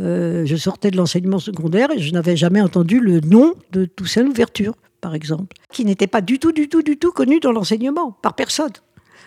je 0.00 0.54
sortais 0.56 0.92
de 0.92 0.96
l'enseignement 0.96 1.40
secondaire 1.40 1.90
et 1.90 1.98
je 1.98 2.12
n'avais 2.12 2.36
jamais 2.36 2.60
entendu 2.60 3.00
le 3.00 3.18
nom 3.18 3.54
de 3.72 3.84
Toussaint 3.84 4.22
Louverture, 4.22 4.74
par 5.00 5.14
exemple, 5.14 5.56
qui 5.72 5.84
n'était 5.84 6.06
pas 6.06 6.20
du 6.20 6.38
tout, 6.38 6.52
du 6.52 6.68
tout, 6.68 6.82
du 6.82 6.96
tout 6.96 7.12
connu 7.12 7.40
dans 7.40 7.52
l'enseignement, 7.52 8.12
par 8.12 8.34
personne. 8.34 8.72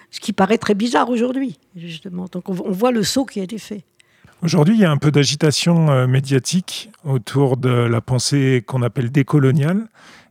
Ce 0.10 0.20
qui 0.20 0.34
paraît 0.34 0.58
très 0.58 0.74
bizarre 0.74 1.10
aujourd'hui, 1.10 1.58
justement. 1.75 2.25
Donc 2.32 2.50
on, 2.50 2.56
on 2.66 2.72
voit 2.72 2.92
le 2.92 3.04
saut 3.04 3.25
qui 3.25 3.40
a 3.40 3.44
été 3.44 3.58
fait. 3.58 3.84
Aujourd'hui, 4.44 4.74
il 4.75 4.82
y 4.82 4.86
a 4.86 4.92
un 4.92 4.98
peu 4.98 5.12
d'agitation 5.12 5.92
euh, 5.92 6.08
médiatique 6.08 6.90
autour 7.06 7.58
de 7.58 7.70
la 7.70 8.01
pensée 8.01 8.63
qu'on 8.66 8.82
appelle 8.82 9.12
décoloniale 9.12 9.88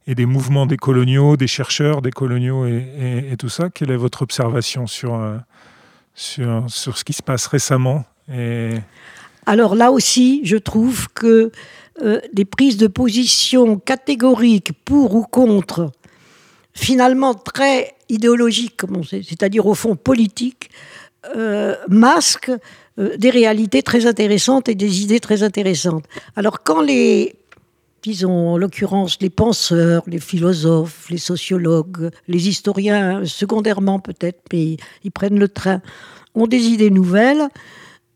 et 0.06 0.16
des 0.16 0.26
mouvements 0.26 0.66
décoloniaux, 0.66 1.36
des 1.36 1.46
chercheurs 1.46 2.02
décoloniaux 2.02 2.66
et, 2.66 3.28
et, 3.30 3.36
tout 3.36 3.48
ça. 3.48 3.70
Quelle 3.70 3.92
est 3.92 3.96
votre 3.96 4.22
observation 4.22 4.88
sur, 4.88 5.14
euh, 5.14 5.36
sur, 6.14 6.64
sur 6.68 6.98
ce 6.98 7.04
qui 7.04 7.12
se 7.12 7.22
passe 7.22 7.46
récemment 7.46 8.04
et... 8.32 8.74
Alors 9.50 9.74
là 9.74 9.90
aussi, 9.90 10.42
je 10.44 10.56
trouve 10.56 11.08
que 11.12 11.50
euh, 12.02 12.20
des 12.32 12.44
prises 12.44 12.76
de 12.76 12.86
position 12.86 13.80
catégoriques 13.80 14.70
pour 14.84 15.16
ou 15.16 15.24
contre, 15.24 15.90
finalement 16.72 17.34
très 17.34 17.96
idéologiques, 18.08 18.82
c'est-à-dire 19.10 19.66
au 19.66 19.74
fond 19.74 19.96
politiques, 19.96 20.70
masquent 21.88 22.52
euh, 23.00 23.16
des 23.16 23.30
réalités 23.30 23.82
très 23.82 24.06
intéressantes 24.06 24.68
et 24.68 24.76
des 24.76 25.02
idées 25.02 25.18
très 25.18 25.42
intéressantes. 25.42 26.04
Alors 26.36 26.62
quand 26.62 26.80
les, 26.80 27.34
disons 28.04 28.50
en 28.50 28.56
l'occurrence 28.56 29.18
les 29.20 29.30
penseurs, 29.30 30.04
les 30.06 30.20
philosophes, 30.20 31.10
les 31.10 31.18
sociologues, 31.18 32.10
les 32.28 32.48
historiens, 32.48 33.24
secondairement 33.24 33.98
peut-être, 33.98 34.42
mais 34.52 34.76
ils 35.02 35.10
prennent 35.10 35.40
le 35.40 35.48
train, 35.48 35.82
ont 36.36 36.46
des 36.46 36.68
idées 36.68 36.90
nouvelles, 36.90 37.48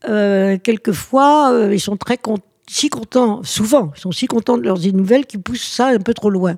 euh, 0.09 0.57
quelquefois 0.57 1.51
euh, 1.51 1.73
ils 1.73 1.79
sont 1.79 1.97
très 1.97 2.17
si 2.67 2.89
contents, 2.89 3.43
souvent, 3.43 3.91
ils 3.95 4.01
sont 4.01 4.11
si 4.11 4.27
contents 4.27 4.57
de 4.57 4.63
leurs 4.63 4.85
idées 4.85 4.97
nouvelles 4.97 5.25
qu'ils 5.25 5.41
poussent 5.41 5.61
ça 5.67 5.87
un 5.87 5.99
peu 5.99 6.13
trop 6.13 6.29
loin. 6.29 6.55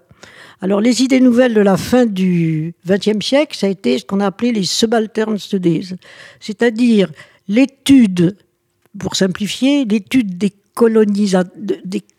Alors 0.62 0.82
les 0.82 1.04
idées 1.04 1.20
nouvelles 1.20 1.54
de 1.54 1.62
la 1.62 1.78
fin 1.78 2.06
du 2.06 2.74
XXe 2.88 3.24
siècle, 3.24 3.56
ça 3.58 3.68
a 3.68 3.70
été 3.70 4.00
ce 4.00 4.06
qu'on 4.06 4.20
a 4.20 4.28
appelé 4.28 4.52
les 4.52 4.64
subaltern 4.64 5.38
studies, 5.38 5.94
c'est-à-dire 6.40 7.12
l'étude, 7.48 8.36
pour 8.98 9.16
simplifier, 9.16 9.86
l'étude 9.86 10.38
de, 10.38 10.50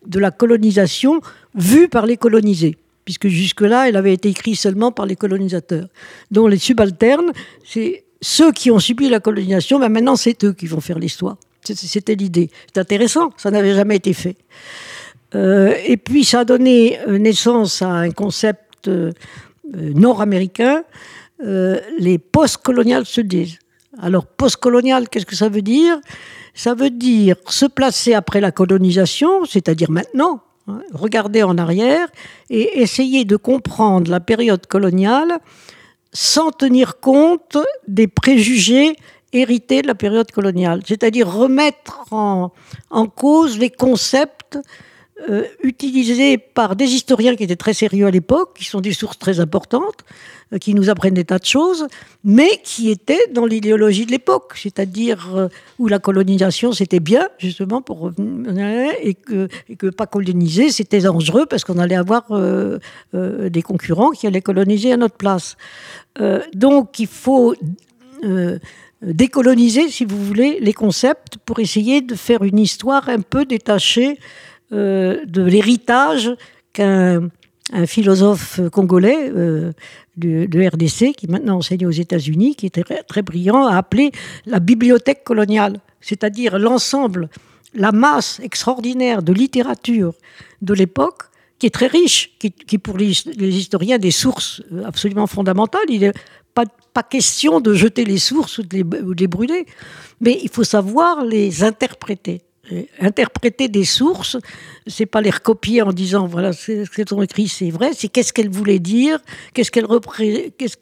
de, 0.06 0.18
la 0.18 0.30
colonisation 0.30 1.20
vue 1.54 1.88
par 1.88 2.06
les 2.06 2.16
colonisés, 2.16 2.76
puisque 3.04 3.28
jusque-là, 3.28 3.88
elle 3.88 3.96
avait 3.96 4.14
été 4.14 4.28
écrite 4.28 4.56
seulement 4.56 4.92
par 4.92 5.06
les 5.06 5.16
colonisateurs. 5.16 5.88
dont 6.30 6.46
les 6.46 6.58
subalternes, 6.58 7.32
c'est 7.64 8.04
ceux 8.20 8.52
qui 8.52 8.70
ont 8.70 8.78
subi 8.78 9.08
la 9.08 9.20
colonisation, 9.20 9.78
mais 9.78 9.88
maintenant 9.88 10.16
c'est 10.16 10.42
eux 10.44 10.52
qui 10.52 10.66
vont 10.66 10.80
faire 10.80 10.98
l'histoire. 10.98 11.36
C'était 11.62 12.14
l'idée. 12.14 12.50
C'est 12.72 12.80
intéressant, 12.80 13.30
ça 13.36 13.50
n'avait 13.50 13.74
jamais 13.74 13.96
été 13.96 14.12
fait. 14.12 14.36
Euh, 15.34 15.74
et 15.84 15.96
puis 15.96 16.24
ça 16.24 16.40
a 16.40 16.44
donné 16.44 16.98
euh, 17.06 17.18
naissance 17.18 17.82
à 17.82 17.90
un 17.90 18.10
concept 18.10 18.88
euh, 18.88 19.12
nord-américain, 19.74 20.82
les 21.40 22.18
post-colonial 22.18 23.06
studies. 23.06 23.58
Alors, 24.00 24.26
postcolonial, 24.26 25.08
qu'est-ce 25.08 25.26
que 25.26 25.36
ça 25.36 25.48
veut 25.48 25.62
dire? 25.62 26.00
Ça 26.54 26.74
veut 26.74 26.90
dire 26.90 27.36
se 27.46 27.66
placer 27.66 28.14
après 28.14 28.40
la 28.40 28.50
colonisation, 28.50 29.44
c'est-à-dire 29.44 29.90
maintenant, 29.90 30.40
hein, 30.66 30.80
regarder 30.92 31.44
en 31.44 31.56
arrière 31.58 32.08
et 32.50 32.80
essayer 32.80 33.24
de 33.24 33.36
comprendre 33.36 34.10
la 34.10 34.18
période 34.18 34.66
coloniale 34.66 35.38
sans 36.12 36.50
tenir 36.50 37.00
compte 37.00 37.58
des 37.86 38.08
préjugés 38.08 38.96
hérités 39.32 39.82
de 39.82 39.86
la 39.86 39.94
période 39.94 40.30
coloniale, 40.30 40.80
c'est-à-dire 40.86 41.30
remettre 41.30 42.06
en, 42.10 42.50
cause 43.14 43.58
les 43.58 43.70
concepts 43.70 44.58
euh, 45.28 45.44
utilisés 45.62 46.38
par 46.38 46.76
des 46.76 46.86
historiens 46.86 47.34
qui 47.34 47.44
étaient 47.44 47.56
très 47.56 47.74
sérieux 47.74 48.06
à 48.06 48.10
l'époque, 48.10 48.50
qui 48.56 48.64
sont 48.64 48.80
des 48.80 48.92
sources 48.92 49.18
très 49.18 49.40
importantes, 49.40 50.04
euh, 50.54 50.58
qui 50.58 50.72
nous 50.72 50.88
apprennent 50.88 51.14
des 51.14 51.24
tas 51.24 51.38
de 51.38 51.44
choses, 51.44 51.86
mais 52.24 52.60
qui 52.64 52.90
étaient 52.90 53.26
dans 53.32 53.44
l'idéologie 53.44 54.06
de 54.06 54.10
l'époque, 54.10 54.54
c'est-à-dire 54.56 55.36
euh, 55.36 55.48
où 55.78 55.88
la 55.88 55.98
colonisation 55.98 56.72
c'était 56.72 57.00
bien, 57.00 57.28
justement, 57.36 57.82
pour 57.82 58.12
et 59.02 59.12
que, 59.12 59.48
et 59.68 59.76
que 59.76 59.88
pas 59.88 60.06
coloniser 60.06 60.70
c'était 60.70 61.00
dangereux 61.00 61.44
parce 61.44 61.64
qu'on 61.64 61.78
allait 61.78 61.96
avoir 61.96 62.24
euh, 62.30 62.78
des 63.12 63.60
concurrents 63.60 64.10
qui 64.10 64.26
allaient 64.26 64.40
coloniser 64.40 64.92
à 64.92 64.96
notre 64.96 65.16
place. 65.16 65.56
donc 66.54 66.98
il 66.98 67.06
faut 67.06 67.54
décoloniser, 69.02 69.90
si 69.90 70.04
vous 70.04 70.22
voulez, 70.24 70.58
les 70.60 70.72
concepts 70.72 71.36
pour 71.44 71.58
essayer 71.58 72.00
de 72.00 72.14
faire 72.14 72.42
une 72.42 72.58
histoire 72.58 73.08
un 73.08 73.20
peu 73.20 73.44
détachée 73.44 74.18
de 74.70 75.42
l'héritage 75.42 76.30
qu'un 76.72 77.28
un 77.72 77.86
philosophe 77.86 78.60
congolais 78.70 79.30
de, 80.18 80.68
RDC 80.68 81.14
qui 81.14 81.28
maintenant 81.28 81.58
enseigne 81.58 81.86
aux 81.86 81.90
États-Unis, 81.90 82.56
qui 82.56 82.66
était 82.66 82.82
très, 82.82 83.02
très 83.02 83.22
brillant, 83.22 83.66
a 83.66 83.76
appelé 83.76 84.10
la 84.46 84.60
bibliothèque 84.60 85.24
coloniale, 85.24 85.80
c'est-à-dire 86.00 86.58
l'ensemble, 86.58 87.28
la 87.74 87.92
masse 87.92 88.40
extraordinaire 88.42 89.22
de 89.22 89.32
littérature 89.32 90.14
de 90.62 90.74
l'époque 90.74 91.24
qui 91.58 91.66
est 91.66 91.70
très 91.70 91.88
riche, 91.88 92.36
qui, 92.38 92.52
qui 92.52 92.78
pour 92.78 92.96
les, 92.96 93.10
historiens 93.10 93.98
des 93.98 94.12
sources 94.12 94.62
absolument 94.84 95.26
fondamentales. 95.26 95.82
Il 95.88 96.00
n'est 96.00 96.12
pas, 96.54 96.64
pas, 96.94 97.02
question 97.02 97.60
de 97.60 97.74
jeter 97.74 98.04
les 98.04 98.18
sources 98.18 98.60
de 98.60 98.78
ou 99.02 99.14
de 99.14 99.20
les 99.20 99.26
brûler, 99.26 99.66
mais 100.20 100.38
il 100.42 100.50
faut 100.50 100.64
savoir 100.64 101.24
les 101.24 101.64
interpréter 101.64 102.42
interpréter 103.00 103.68
des 103.68 103.84
sources, 103.84 104.36
c'est 104.86 105.06
pas 105.06 105.20
les 105.20 105.30
recopier 105.30 105.82
en 105.82 105.92
disant 105.92 106.26
voilà 106.26 106.52
ce 106.52 106.88
qu'elles 106.88 107.14
ont 107.14 107.22
écrit 107.22 107.48
c'est 107.48 107.70
vrai, 107.70 107.90
c'est 107.94 108.08
qu'est-ce 108.08 108.32
qu'elles 108.32 108.50
voulaient 108.50 108.78
dire, 108.78 109.18
qu'est-ce 109.54 109.70
qu'elles 109.70 109.86
qu'est-ce 110.58 110.76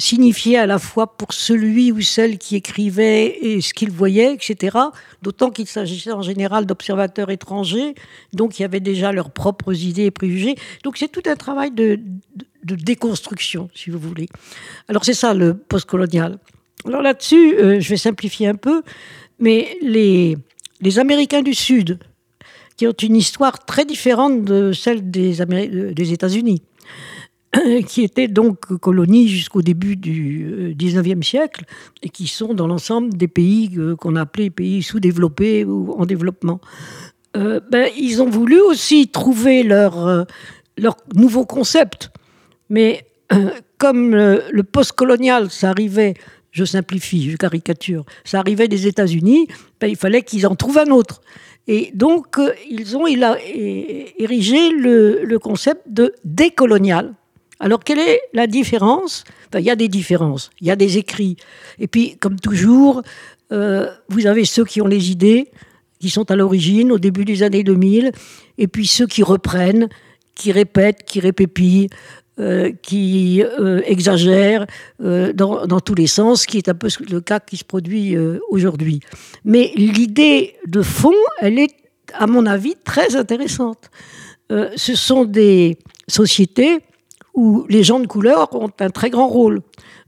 signifiaient 0.00 0.56
à 0.56 0.66
la 0.66 0.78
fois 0.78 1.16
pour 1.16 1.32
celui 1.32 1.92
ou 1.92 2.00
celle 2.00 2.38
qui 2.38 2.56
écrivait 2.56 3.38
et 3.42 3.60
ce 3.60 3.74
qu'il 3.74 3.90
voyait, 3.90 4.34
etc. 4.34 4.76
D'autant 5.22 5.50
qu'il 5.50 5.66
s'agissait 5.66 6.12
en 6.12 6.22
général 6.22 6.66
d'observateurs 6.66 7.30
étrangers, 7.30 7.94
donc 8.32 8.58
il 8.58 8.62
y 8.62 8.64
avait 8.64 8.80
déjà 8.80 9.12
leurs 9.12 9.30
propres 9.30 9.74
idées 9.74 10.06
et 10.06 10.10
préjugés. 10.10 10.56
Donc 10.82 10.96
c'est 10.96 11.08
tout 11.08 11.22
un 11.26 11.36
travail 11.36 11.70
de, 11.70 12.00
de, 12.64 12.74
déconstruction, 12.74 13.68
si 13.74 13.90
vous 13.90 13.98
voulez. 13.98 14.26
Alors 14.88 15.04
c'est 15.04 15.14
ça 15.14 15.34
le 15.34 15.54
postcolonial. 15.54 16.38
Alors 16.86 17.02
là-dessus, 17.02 17.54
euh, 17.56 17.80
je 17.80 17.90
vais 17.90 17.98
simplifier 17.98 18.48
un 18.48 18.54
peu, 18.54 18.82
mais 19.38 19.76
les 19.82 20.38
les 20.80 20.98
Américains 20.98 21.42
du 21.42 21.54
Sud, 21.54 21.98
qui 22.76 22.86
ont 22.86 22.92
une 22.92 23.16
histoire 23.16 23.64
très 23.64 23.84
différente 23.84 24.44
de 24.44 24.72
celle 24.72 25.10
des, 25.10 25.44
des 25.92 26.12
États-Unis, 26.12 26.62
qui 27.86 28.02
étaient 28.02 28.28
donc 28.28 28.78
colonies 28.78 29.28
jusqu'au 29.28 29.62
début 29.62 29.96
du 29.96 30.74
XIXe 30.78 31.18
euh, 31.18 31.22
siècle 31.22 31.64
et 32.02 32.08
qui 32.08 32.28
sont 32.28 32.54
dans 32.54 32.66
l'ensemble 32.66 33.12
des 33.14 33.28
pays 33.28 33.72
euh, 33.76 33.96
qu'on 33.96 34.16
appelait 34.16 34.50
pays 34.50 34.82
sous-développés 34.82 35.64
ou 35.64 35.92
en 35.98 36.06
développement. 36.06 36.60
Euh, 37.36 37.60
ben, 37.70 37.90
ils 37.98 38.22
ont 38.22 38.30
voulu 38.30 38.60
aussi 38.60 39.08
trouver 39.08 39.62
leur, 39.62 40.26
leur 40.78 40.96
nouveau 41.14 41.44
concept. 41.44 42.10
Mais 42.68 43.04
comme 43.78 44.14
le, 44.14 44.42
le 44.50 44.62
post-colonial, 44.62 45.50
ça 45.50 45.70
arrivait 45.70 46.14
je 46.50 46.64
simplifie, 46.64 47.30
je 47.30 47.36
caricature, 47.36 48.04
ça 48.24 48.38
arrivait 48.38 48.68
des 48.68 48.86
États-Unis, 48.86 49.46
ben, 49.80 49.88
il 49.88 49.96
fallait 49.96 50.22
qu'ils 50.22 50.46
en 50.46 50.54
trouvent 50.54 50.78
un 50.78 50.90
autre. 50.90 51.20
Et 51.68 51.90
donc, 51.94 52.38
euh, 52.38 52.52
ils 52.68 52.96
ont 52.96 53.06
il 53.06 53.22
a, 53.22 53.36
érigé 54.18 54.70
le, 54.70 55.38
concept 55.38 55.82
de 55.88 56.14
décolonial. 56.24 57.14
Alors, 57.60 57.84
quelle 57.84 57.98
est 57.98 58.20
la 58.32 58.46
différence? 58.46 59.24
Il 59.54 59.60
y 59.60 59.70
a 59.70 59.76
des 59.76 59.88
différences, 59.88 60.50
il 60.60 60.66
y 60.66 60.70
a 60.70 60.76
des 60.76 60.98
écrits. 60.98 61.36
Et 61.78 61.86
puis, 61.86 62.16
comme 62.18 62.40
toujours, 62.40 63.02
euh, 63.52 63.90
vous 64.08 64.26
avez 64.26 64.44
ceux 64.44 64.64
qui 64.64 64.80
ont 64.80 64.86
les 64.86 65.10
idées, 65.10 65.48
qui 66.00 66.08
sont 66.08 66.30
à 66.30 66.36
l'origine, 66.36 66.90
au 66.90 66.98
début 66.98 67.24
des 67.24 67.42
années 67.42 67.62
2000, 67.62 68.12
et 68.58 68.66
puis 68.66 68.86
ceux 68.86 69.06
qui 69.06 69.22
reprennent, 69.22 69.88
qui 70.34 70.52
répètent, 70.52 71.04
qui 71.04 71.20
répépillent, 71.20 71.90
euh, 72.38 72.70
qui 72.80 73.42
euh, 73.42 73.82
exagère 73.84 74.64
euh, 75.02 75.32
dans, 75.32 75.66
dans, 75.66 75.80
tous 75.80 75.96
les 75.96 76.06
sens, 76.06 76.46
qui 76.46 76.58
est 76.58 76.68
un 76.68 76.74
peu 76.74 76.86
le 77.10 77.20
cas 77.20 77.40
qui 77.40 77.56
se 77.56 77.64
produit 77.64 78.16
aujourd'hui. 78.48 79.00
Mais 79.44 79.72
l'idée 79.74 80.54
de 80.66 80.80
fond, 80.80 81.12
elle 81.40 81.58
est, 81.58 81.74
à 82.14 82.26
mon 82.26 82.46
avis, 82.46 82.76
très 82.84 83.16
intéressante. 83.16 83.90
ce 84.48 84.94
sont 84.94 85.24
des 85.24 85.76
sociétés 86.08 86.78
où 87.34 87.66
les 87.68 87.82
gens 87.82 88.00
de 88.00 88.06
couleur 88.06 88.54
ont 88.54 88.70
un 88.78 88.90
très 88.90 89.10
grand 89.10 89.28
rôle. 89.28 89.60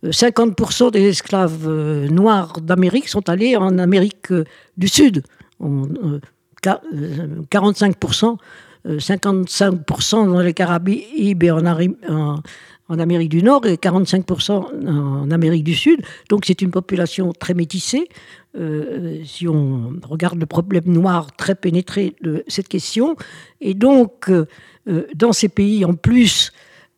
50% 0.04 0.90
des 0.90 1.08
esclaves 1.08 1.68
noirs 2.08 2.54
d'Amérique 2.62 3.08
sont 3.08 3.28
allés 3.28 3.56
en 3.56 3.78
Amérique 3.78 4.32
du 4.76 4.88
Sud. 4.88 5.22
45% 5.60 8.36
55% 8.86 10.32
dans 10.32 10.40
les 10.40 10.54
Caraïbes 10.54 10.88
et 10.88 11.50
en, 11.50 12.40
en, 12.88 12.98
Amérique 12.98 13.30
du 13.30 13.42
Nord 13.42 13.64
et 13.66 13.76
45% 13.76 14.86
en 14.86 15.30
Amérique 15.30 15.64
du 15.64 15.74
Sud. 15.74 16.02
Donc 16.28 16.44
c'est 16.46 16.60
une 16.60 16.70
population 16.70 17.32
très 17.32 17.54
métissée. 17.54 18.08
Euh, 18.54 19.22
si 19.24 19.48
on 19.48 19.94
regarde 20.02 20.38
le 20.38 20.44
problème 20.44 20.84
noir 20.86 21.34
très 21.36 21.54
pénétré 21.54 22.14
de 22.20 22.44
cette 22.48 22.68
question. 22.68 23.16
Et 23.60 23.74
donc, 23.74 24.28
euh, 24.28 24.46
dans 25.14 25.32
ces 25.32 25.48
pays, 25.48 25.84
en 25.84 25.94
plus, 25.94 26.52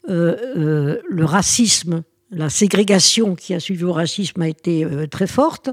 euh, 0.08 0.98
le 1.08 1.24
racisme 1.24 2.02
la 2.34 2.50
ségrégation 2.50 3.34
qui 3.34 3.54
a 3.54 3.60
suivi 3.60 3.84
au 3.84 3.92
racisme 3.92 4.42
a 4.42 4.48
été 4.48 4.84
euh, 4.84 5.06
très 5.06 5.26
forte 5.26 5.70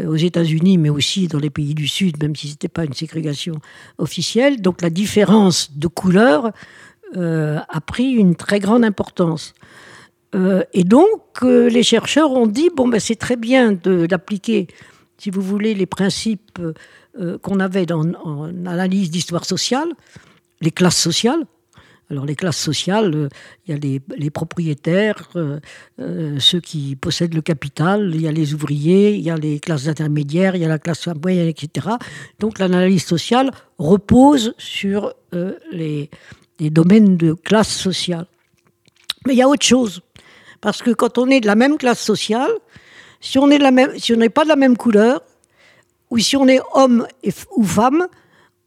euh, 0.00 0.06
aux 0.06 0.16
États-Unis, 0.16 0.78
mais 0.78 0.90
aussi 0.90 1.28
dans 1.28 1.38
les 1.38 1.50
pays 1.50 1.74
du 1.74 1.86
Sud, 1.86 2.22
même 2.22 2.36
si 2.36 2.48
ce 2.48 2.52
n'était 2.52 2.68
pas 2.68 2.84
une 2.84 2.92
ségrégation 2.92 3.54
officielle. 3.98 4.60
Donc 4.60 4.82
la 4.82 4.90
différence 4.90 5.72
de 5.76 5.86
couleur 5.86 6.50
euh, 7.16 7.58
a 7.68 7.80
pris 7.80 8.10
une 8.10 8.34
très 8.34 8.58
grande 8.58 8.84
importance. 8.84 9.54
et 10.72 10.84
donc 10.84 11.42
les 11.42 11.82
chercheurs 11.82 12.30
ont 12.32 12.46
dit 12.46 12.70
bon 12.74 12.88
ben 12.88 12.98
c'est 12.98 13.20
très 13.26 13.36
bien 13.36 13.72
d'appliquer, 14.12 14.66
si 15.18 15.28
vous 15.28 15.42
voulez, 15.42 15.74
les 15.74 15.84
principes 15.84 16.58
qu'on 17.42 17.60
avait 17.60 17.92
en 17.92 18.48
analyse 18.64 19.10
d'histoire 19.10 19.44
sociale, 19.44 19.90
les 20.62 20.70
classes 20.70 21.02
sociales, 21.10 21.44
alors 22.12 22.26
les 22.26 22.36
classes 22.36 22.58
sociales, 22.58 23.14
euh, 23.14 23.28
il 23.66 23.74
y 23.74 23.96
a 23.96 23.98
les, 24.16 24.30
propriétaires, 24.30 25.30
euh, 25.34 25.60
euh, 25.98 26.38
ceux 26.38 26.60
qui 26.60 26.94
possèdent 26.94 27.32
le 27.32 27.40
capital, 27.40 28.12
il 28.14 28.20
y 28.20 28.28
a 28.28 28.32
les 28.32 28.52
ouvriers, 28.52 29.14
il 29.14 29.22
y 29.22 29.30
a 29.30 29.36
les 29.36 29.58
classes 29.58 29.88
intermédiaires, 29.88 30.54
il 30.54 30.60
y 30.60 30.64
a 30.66 30.68
la 30.68 30.78
classe 30.78 31.06
moyenne, 31.06 31.48
etc. 31.48 31.88
Donc 32.38 32.58
l'analyse 32.58 33.04
sociale 33.04 33.50
repose 33.78 34.54
sur 34.58 35.14
les, 35.72 36.10
domaines 36.60 37.16
de 37.16 37.32
classe 37.32 37.74
sociale. 37.74 38.26
Mais 39.26 39.32
il 39.32 39.38
y 39.38 39.42
a 39.42 39.48
autre 39.48 39.64
chose. 39.64 40.02
Parce 40.60 40.82
que 40.82 40.90
quand 40.90 41.16
on 41.16 41.28
est 41.28 41.40
de 41.40 41.46
la 41.46 41.56
même 41.56 41.78
classe 41.78 42.00
sociale, 42.00 42.50
si 43.20 43.38
on 43.38 43.46
n'est 43.46 44.28
pas 44.28 44.44
de 44.44 44.48
la 44.48 44.56
même 44.56 44.76
couleur, 44.76 45.22
ou 46.10 46.18
si 46.18 46.36
on 46.36 46.46
est 46.46 46.60
homme 46.74 47.06
ou 47.56 47.64
femme, 47.64 48.06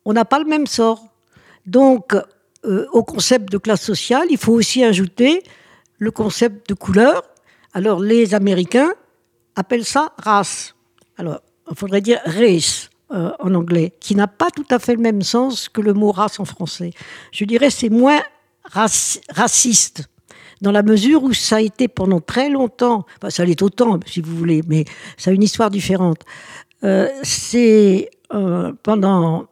on 0.04 0.14
n'a 0.14 0.26
pas 0.26 0.40
le 0.40 0.46
même 0.46 0.66
sort. 0.66 1.06
Donc, 1.66 2.16
euh, 2.66 2.88
au 2.92 3.04
concept 3.04 3.52
de 3.52 3.58
classe 3.58 3.82
sociale, 3.82 4.28
il 4.30 4.38
faut 4.38 4.54
aussi 4.54 4.84
ajouter 4.84 5.44
le 5.98 6.12
concept 6.12 6.70
de 6.70 6.74
couleur. 6.74 7.24
Alors, 7.74 8.00
les 8.00 8.34
Américains 8.34 8.92
appellent 9.56 9.86
ça 9.86 10.14
race. 10.18 10.76
Alors, 11.18 11.42
il 11.70 11.76
faudrait 11.76 12.02
dire 12.02 12.20
race 12.26 12.90
euh, 13.12 13.32
en 13.40 13.54
anglais, 13.54 13.94
qui 14.00 14.16
n'a 14.16 14.28
pas 14.28 14.50
tout 14.50 14.66
à 14.70 14.80
fait 14.80 14.96
le 14.96 15.02
même 15.02 15.22
sens 15.22 15.70
que 15.70 15.82
le 15.82 15.94
mot 15.94 16.12
race 16.12 16.40
en 16.40 16.46
français. 16.46 16.92
Je 17.32 17.46
dirais 17.46 17.70
c'est 17.70 17.90
moins 17.90 18.22
raciste 18.64 20.10
dans 20.62 20.72
la 20.72 20.82
mesure 20.82 21.24
où 21.24 21.34
ça 21.34 21.58
a 21.58 21.62
été 21.62 21.88
pendant 21.88 22.20
très 22.20 22.50
longtemps, 22.50 23.06
enfin, 23.18 23.30
ça 23.30 23.46
l'est 23.46 23.62
autant 23.62 24.00
si 24.08 24.22
vous 24.22 24.36
voulez, 24.36 24.64
mais 24.68 24.86
ça 25.18 25.30
a 25.30 25.34
une 25.34 25.44
histoire 25.44 25.70
différente. 25.70 26.22
Euh, 26.84 27.10
c'est 27.22 28.10
pendant 28.84 29.46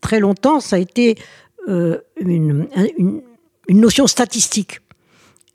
très 0.00 0.18
longtemps, 0.18 0.60
ça 0.60 0.76
a 0.76 0.78
été 0.78 1.16
euh, 1.68 1.98
une, 2.18 2.68
notion 3.68 4.06
statistique. 4.06 4.80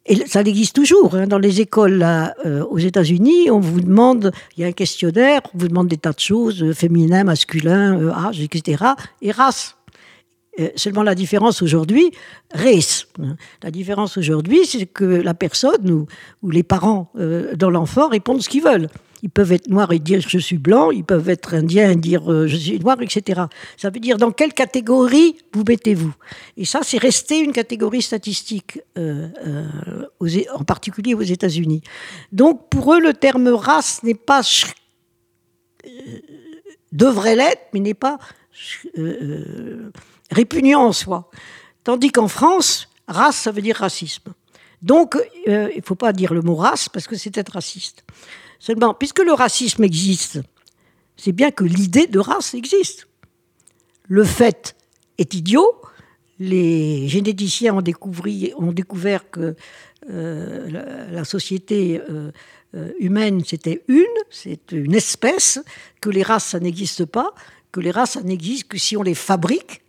Et 0.05 0.15
ça 0.27 0.41
existe 0.41 0.75
toujours. 0.75 1.15
Hein. 1.15 1.27
Dans 1.27 1.39
les 1.39 1.61
écoles 1.61 1.95
là, 1.95 2.33
euh, 2.45 2.63
aux 2.65 2.77
États-Unis, 2.77 3.49
on 3.51 3.59
vous 3.59 3.81
demande, 3.81 4.31
il 4.55 4.61
y 4.61 4.63
a 4.63 4.67
un 4.67 4.71
questionnaire, 4.71 5.41
on 5.53 5.57
vous 5.57 5.67
demande 5.67 5.87
des 5.87 5.97
tas 5.97 6.13
de 6.13 6.19
choses, 6.19 6.63
euh, 6.63 6.73
féminin, 6.73 7.23
masculin, 7.23 8.09
âge, 8.09 8.39
etc. 8.39 8.83
Et 9.21 9.31
race. 9.31 9.75
seulement 10.75 11.03
la 11.03 11.15
différence 11.15 11.61
aujourd'hui, 11.61 12.11
race. 12.53 13.07
Hein. 13.21 13.35
La 13.63 13.71
différence 13.71 14.17
aujourd'hui, 14.17 14.65
c'est 14.65 14.85
que 14.85 15.03
la 15.03 15.33
personne 15.33 15.89
ou, 15.91 16.07
ou 16.41 16.51
les 16.51 16.63
parents 16.63 17.11
dans 17.55 17.69
l'enfant 17.69 18.07
répondent 18.07 18.41
ce 18.41 18.47
qu'ils 18.47 18.63
veulent. 18.63 18.87
Ils 19.23 19.29
peuvent 19.29 19.51
être 19.51 19.67
noirs 19.67 19.91
et 19.91 19.99
dire 19.99 20.21
je 20.21 20.37
suis 20.37 20.57
blanc, 20.57 20.91
ils 20.91 21.03
peuvent 21.03 21.29
être 21.29 21.53
indiens 21.53 21.91
et 21.91 21.95
dire 21.95 22.31
euh, 22.31 22.47
je 22.47 22.55
suis 22.55 22.79
noir, 22.79 23.01
etc. 23.01 23.43
Ça 23.77 23.89
veut 23.89 23.99
dire 23.99 24.17
dans 24.17 24.31
quelle 24.31 24.53
catégorie 24.53 25.37
vous 25.53 25.63
mettez-vous? 25.67 26.13
Et 26.57 26.65
ça, 26.65 26.81
c'est 26.83 26.97
resté 26.97 27.39
une 27.39 27.53
catégorie 27.53 28.01
statistique, 28.01 28.79
euh, 28.97 29.29
euh, 29.45 30.45
en 30.53 30.63
particulier 30.63 31.13
aux 31.13 31.21
États-Unis. 31.21 31.81
Donc 32.31 32.69
pour 32.69 32.93
eux, 32.93 32.99
le 32.99 33.13
terme 33.13 33.47
race 33.47 34.03
n'est 34.03 34.15
pas 34.15 34.41
devrait 36.91 37.35
l'être, 37.35 37.63
mais 37.73 37.79
n'est 37.79 37.93
pas 37.93 38.17
répugnant 40.31 40.85
en 40.85 40.93
soi. 40.93 41.29
Tandis 41.83 42.11
qu'en 42.11 42.27
France, 42.27 42.89
race, 43.07 43.35
ça 43.35 43.51
veut 43.51 43.61
dire 43.61 43.75
racisme. 43.75 44.33
Donc, 44.81 45.17
il 45.45 45.51
ne 45.51 45.81
faut 45.83 45.95
pas 45.95 46.13
dire 46.13 46.33
le 46.33 46.41
mot 46.41 46.55
race 46.55 46.89
parce 46.89 47.07
que 47.07 47.15
c'est 47.15 47.37
être 47.37 47.53
raciste. 47.53 48.03
Seulement, 48.65 48.95
puisque 48.95 49.19
le 49.19 49.31
racisme 49.31 49.83
existe, 49.83 50.39
c'est 51.17 51.33
bien 51.33 51.51
que 51.51 51.63
l'idée 51.63 52.07
de 52.07 52.17
race 52.17 52.55
existe. 52.55 53.07
Le 54.07 54.23
fait 54.23 54.75
est 55.19 55.35
idiot, 55.35 55.71
les 56.39 57.07
généticiens 57.07 57.75
ont, 57.75 57.83
découvert 58.71 59.29
que 59.29 59.55
la, 60.07 61.23
société 61.25 62.01
humaine, 62.97 63.43
c'était 63.45 63.83
une, 63.87 64.03
c'est 64.31 64.71
une 64.71 64.95
espèce, 64.95 65.59
que 66.01 66.09
les 66.09 66.23
races, 66.23 66.45
ça 66.45 66.59
n'existe 66.59 67.05
pas, 67.05 67.35
que 67.71 67.79
les 67.79 67.91
races, 67.91 68.13
ça 68.13 68.23
n'existe 68.23 68.67
que 68.67 68.79
si 68.79 68.97
on 68.97 69.03
les 69.03 69.13
fabrique. 69.13 69.83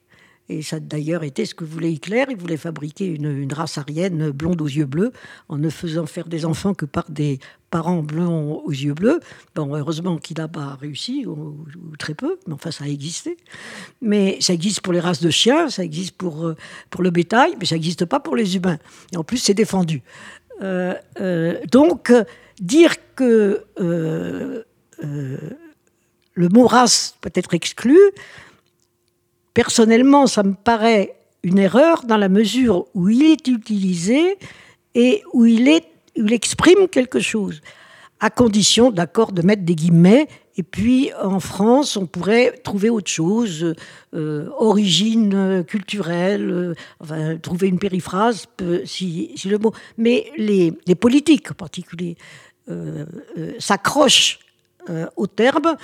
Et 0.48 0.62
ça 0.62 0.78
d'ailleurs 0.78 1.24
été 1.24 1.44
ce 1.44 1.54
que 1.54 1.64
voulait 1.64 1.92
Hitler. 1.92 2.24
Il 2.30 2.36
voulait 2.36 2.56
fabriquer 2.56 3.06
une, 3.06 3.52
race 3.52 3.78
aryenne 3.78 4.30
blonde 4.30 4.62
aux 4.62 4.68
yeux 4.68 4.84
bleus 4.84 5.12
en 5.48 5.58
ne 5.58 5.68
faisant 5.70 6.06
faire 6.06 6.28
des 6.28 6.44
enfants 6.44 6.72
que 6.72 6.84
par 6.84 7.10
des 7.10 7.40
parents 7.70 8.02
blonds 8.02 8.62
aux 8.64 8.70
yeux 8.70 8.94
bleus. 8.94 9.20
Bon, 9.54 9.74
heureusement 9.74 10.18
qu'il 10.18 10.38
n'a 10.38 10.46
pas 10.46 10.76
réussi, 10.80 11.26
ou, 11.26 11.66
très 11.98 12.14
peu, 12.14 12.38
mais 12.46 12.54
enfin 12.54 12.70
ça 12.70 12.84
a 12.84 12.88
existé. 12.88 13.36
Mais 14.00 14.38
ça 14.40 14.52
existe 14.52 14.82
pour 14.82 14.92
les 14.92 15.00
races 15.00 15.20
de 15.20 15.30
chiens, 15.30 15.68
ça 15.68 15.82
existe 15.82 16.16
pour, 16.16 16.46
euh, 16.46 16.56
pour 16.90 17.02
le 17.02 17.10
bétail, 17.10 17.56
mais 17.58 17.66
ça 17.66 17.74
n'existe 17.74 18.04
pas 18.04 18.20
pour 18.20 18.36
les 18.36 18.56
humains. 18.56 18.78
Et 19.12 19.16
en 19.16 19.24
plus, 19.24 19.38
c'est 19.38 19.54
défendu. 19.54 20.02
Euh, 20.62 20.94
euh, 21.20 21.58
donc, 21.70 22.12
dire 22.60 22.94
que 23.16 23.64
le 26.36 26.48
mot 26.48 26.66
race 26.66 27.16
peut 27.20 27.32
être 27.34 27.54
exclu, 27.54 27.98
personnellement, 29.56 30.26
ça 30.26 30.42
me 30.42 30.52
paraît 30.52 31.16
une 31.42 31.58
erreur 31.58 32.04
dans 32.04 32.18
la 32.18 32.28
mesure 32.28 32.84
où 32.92 33.08
il 33.08 33.22
est 33.22 33.48
utilisé 33.48 34.36
et 34.94 35.22
où 35.32 35.46
il, 35.46 35.66
exprime 36.30 36.88
quelque 36.88 37.20
chose, 37.20 37.62
à 38.20 38.28
condition, 38.28 38.90
d'accord, 38.90 39.32
de 39.32 39.40
mettre 39.40 39.62
des 39.62 39.74
guillemets. 39.74 40.28
Et 40.58 40.62
puis, 40.62 41.10
en 41.22 41.40
France, 41.40 41.96
on 41.96 42.04
pourrait 42.04 42.52
trouver 42.64 42.90
autre 42.90 43.10
chose, 43.10 43.74
euh, 44.14 44.50
origine 44.58 45.64
culturelle, 45.66 46.74
euh, 47.10 47.38
trouver 47.38 47.68
une 47.68 47.78
périphrase, 47.78 48.44
si, 48.84 49.34
le 49.46 49.56
mot. 49.56 49.72
Mais 49.96 50.30
les, 50.36 50.70
politiques, 51.00 51.50
en 51.52 51.54
particulier, 51.54 52.18
euh, 52.68 53.06
s'accrochent 53.58 54.38
au 55.16 55.26
terme 55.26 55.76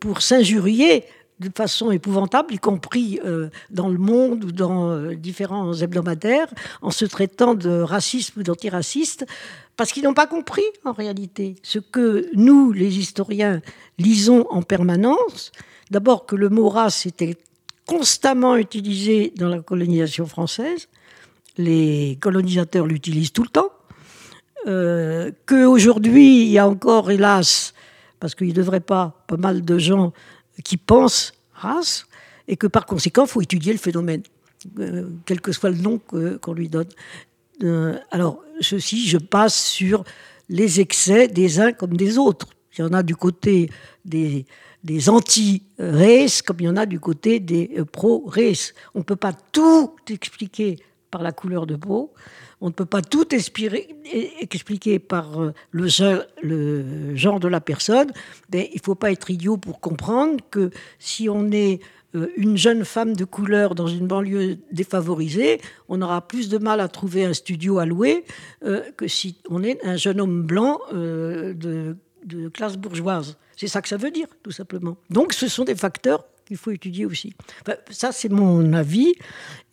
pour 0.00 0.22
s'injurier 0.22 1.04
de 1.40 1.50
façon 1.54 1.90
épouvantable, 1.90 2.54
y 2.54 2.58
compris 2.58 3.20
euh, 3.24 3.48
dans 3.70 3.88
le 3.88 3.98
monde 3.98 4.44
ou 4.44 4.52
dans 4.52 4.90
euh, 4.90 5.14
différents 5.14 5.72
hebdomadaires, 5.72 6.48
en 6.82 6.90
se 6.90 7.04
traitant 7.04 7.54
de 7.54 7.80
racisme 7.80 8.40
ou 8.40 8.42
d'antiraciste, 8.42 9.26
parce 9.76 9.92
qu'ils 9.92 10.02
n'ont 10.04 10.14
pas 10.14 10.26
compris 10.26 10.64
en 10.84 10.92
réalité 10.92 11.56
ce 11.62 11.78
que 11.78 12.28
nous, 12.34 12.72
les 12.72 12.98
historiens, 12.98 13.60
lisons 13.98 14.46
en 14.50 14.62
permanence. 14.62 15.52
D'abord 15.90 16.26
que 16.26 16.34
le 16.34 16.48
mot 16.48 16.68
race 16.68 17.06
était 17.06 17.36
constamment 17.86 18.56
utilisé 18.56 19.32
dans 19.36 19.48
la 19.48 19.60
colonisation 19.60 20.26
française, 20.26 20.88
les 21.56 22.18
colonisateurs 22.20 22.86
l'utilisent 22.86 23.32
tout 23.32 23.44
le 23.44 23.48
temps, 23.48 23.70
euh, 24.66 25.30
qu'aujourd'hui 25.46 26.42
il 26.42 26.48
y 26.48 26.58
a 26.58 26.68
encore, 26.68 27.10
hélas, 27.10 27.72
parce 28.20 28.34
qu'il 28.34 28.48
ne 28.48 28.52
devrait 28.52 28.80
pas, 28.80 29.24
pas 29.26 29.36
mal 29.36 29.64
de 29.64 29.78
gens 29.78 30.12
qui 30.62 30.76
pensent 30.76 31.32
race, 31.52 32.06
et 32.46 32.56
que 32.56 32.66
par 32.66 32.86
conséquent, 32.86 33.24
il 33.24 33.28
faut 33.28 33.42
étudier 33.42 33.72
le 33.72 33.78
phénomène, 33.78 34.22
euh, 34.78 35.08
quel 35.26 35.40
que 35.40 35.52
soit 35.52 35.70
le 35.70 35.76
nom 35.76 36.00
qu'on 36.40 36.52
lui 36.52 36.68
donne. 36.68 36.88
Euh, 37.62 37.98
alors, 38.10 38.42
ceci, 38.60 39.06
je 39.06 39.18
passe 39.18 39.54
sur 39.54 40.04
les 40.48 40.80
excès 40.80 41.28
des 41.28 41.60
uns 41.60 41.72
comme 41.72 41.96
des 41.96 42.18
autres. 42.18 42.48
Il 42.76 42.82
y 42.82 42.84
en 42.84 42.92
a 42.92 43.02
du 43.02 43.16
côté 43.16 43.70
des, 44.04 44.46
des 44.84 45.08
anti-races 45.08 46.42
comme 46.42 46.58
il 46.60 46.64
y 46.64 46.68
en 46.68 46.76
a 46.76 46.86
du 46.86 47.00
côté 47.00 47.40
des 47.40 47.70
euh, 47.76 47.84
pro-races. 47.84 48.74
On 48.94 49.00
ne 49.00 49.04
peut 49.04 49.16
pas 49.16 49.32
tout 49.32 49.94
expliquer 50.08 50.78
par 51.10 51.22
la 51.22 51.32
couleur 51.32 51.66
de 51.66 51.76
peau. 51.76 52.12
On 52.60 52.66
ne 52.66 52.72
peut 52.72 52.86
pas 52.86 53.02
tout 53.02 53.26
expliquer 53.34 54.98
par 54.98 55.40
euh, 55.40 55.52
le, 55.70 57.14
genre 57.14 57.40
de 57.40 57.48
la 57.48 57.60
personne. 57.60 58.12
Mais 58.52 58.70
il 58.72 58.78
ne 58.78 58.82
faut 58.82 58.94
pas 58.94 59.12
être 59.12 59.30
idiot 59.30 59.56
pour 59.56 59.80
comprendre 59.80 60.40
que 60.50 60.70
si 60.98 61.28
on 61.28 61.50
est 61.52 61.80
euh, 62.14 62.28
une 62.36 62.56
jeune 62.56 62.84
femme 62.84 63.14
de 63.14 63.24
couleur 63.24 63.74
dans 63.74 63.86
une 63.86 64.06
banlieue 64.06 64.58
défavorisée, 64.72 65.60
on 65.88 66.02
aura 66.02 66.26
plus 66.26 66.48
de 66.48 66.58
mal 66.58 66.80
à 66.80 66.88
trouver 66.88 67.24
un 67.24 67.32
studio 67.32 67.78
à 67.78 67.86
louer 67.86 68.24
euh, 68.64 68.82
que 68.96 69.06
si 69.06 69.38
on 69.48 69.62
est 69.62 69.84
un 69.84 69.96
jeune 69.96 70.20
homme 70.20 70.42
blanc 70.42 70.80
de 70.92 71.96
classe 72.52 72.76
bourgeoise. 72.76 73.36
C'est 73.56 73.66
ça 73.66 73.82
que 73.82 73.88
ça 73.88 73.96
veut 73.96 74.10
dire, 74.10 74.28
tout 74.42 74.52
simplement. 74.52 74.96
Donc 75.10 75.32
ce 75.32 75.48
sont 75.48 75.64
des 75.64 75.74
facteurs 75.74 76.24
qu'il 76.48 76.56
faut 76.56 76.70
étudier 76.70 77.06
aussi. 77.06 77.34
ça, 77.90 78.10
c'est 78.10 78.30
mon 78.30 78.72
avis. 78.72 79.14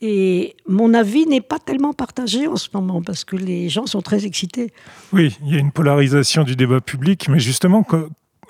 Et 0.01 0.55
mon 0.67 0.93
avis 0.93 1.25
n'est 1.25 1.41
pas 1.41 1.57
tellement 1.57 1.93
partagé 1.93 2.47
en 2.47 2.57
ce 2.57 2.69
moment 2.73 3.01
parce 3.01 3.23
que 3.23 3.35
les 3.35 3.69
gens 3.69 3.88
sont 3.88 4.01
très 4.01 4.25
excités. 4.25 4.71
Oui, 5.13 5.35
il 5.43 5.53
y 5.53 5.55
a 5.55 5.59
une 5.59 5.71
polarisation 5.71 6.43
du 6.43 6.55
débat 6.55 6.81
public, 6.81 7.27
mais 7.29 7.39
justement, 7.39 7.85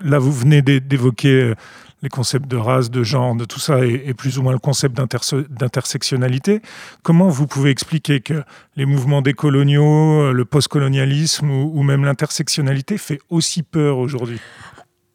là, 0.01 0.19
vous 0.19 0.31
venez 0.31 0.61
d'évoquer 0.61 1.29
euh, 1.29 1.55
les 2.01 2.09
concepts 2.09 2.47
de 2.47 2.57
race, 2.57 2.89
de 2.89 3.03
genre, 3.03 3.35
de 3.35 3.45
tout 3.45 3.59
ça, 3.59 3.85
et, 3.85 4.13
plus 4.15 4.37
ou 4.37 4.43
moins 4.43 4.53
le 4.53 4.59
concept 4.59 4.97
d'intersectionnalité. 4.97 6.61
Comment 7.03 7.29
vous 7.29 7.47
pouvez 7.47 7.69
expliquer 7.69 8.21
que 8.21 8.43
les 8.75 8.85
mouvements 8.85 9.21
décoloniaux, 9.21 10.21
euh, 10.21 10.31
le 10.31 10.45
postcolonialisme 10.45 11.49
ou, 11.49 11.71
ou 11.75 11.83
même 11.83 12.03
l'intersectionnalité 12.03 12.97
fait 12.97 13.19
aussi 13.29 13.61
peur 13.63 13.99
aujourd'hui? 13.99 14.39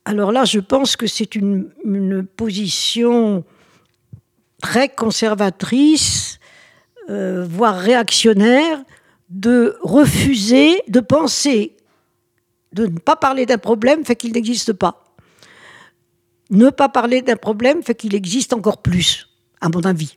Alors 0.04 0.32
là, 0.32 0.44
je 0.44 0.60
pense 0.60 0.96
que 0.96 1.06
c'est 1.06 1.34
une, 1.34 1.70
position 2.36 3.44
très 4.62 4.88
conservatrice, 4.88 6.38
euh, 7.08 7.46
voire 7.48 7.76
réactionnaire, 7.76 8.82
de 9.28 9.76
refuser, 9.82 10.82
de 10.88 11.00
penser, 11.00 11.76
de 12.72 12.86
ne 12.86 12.98
pas 12.98 13.16
parler 13.16 13.46
d'un 13.46 13.58
problème 13.58 14.04
fait 14.04 14.16
qu'il 14.16 14.32
n'existe 14.32 14.72
pas. 14.72 15.04
Ne 16.50 16.70
pas 16.70 16.88
parler 16.88 17.22
d'un 17.22 17.36
problème 17.36 17.82
fait 17.82 17.94
qu'il 17.94 18.14
existe 18.14 18.52
encore 18.52 18.82
plus, 18.82 19.28
à 19.60 19.68
mon 19.68 19.82
avis. 19.82 20.16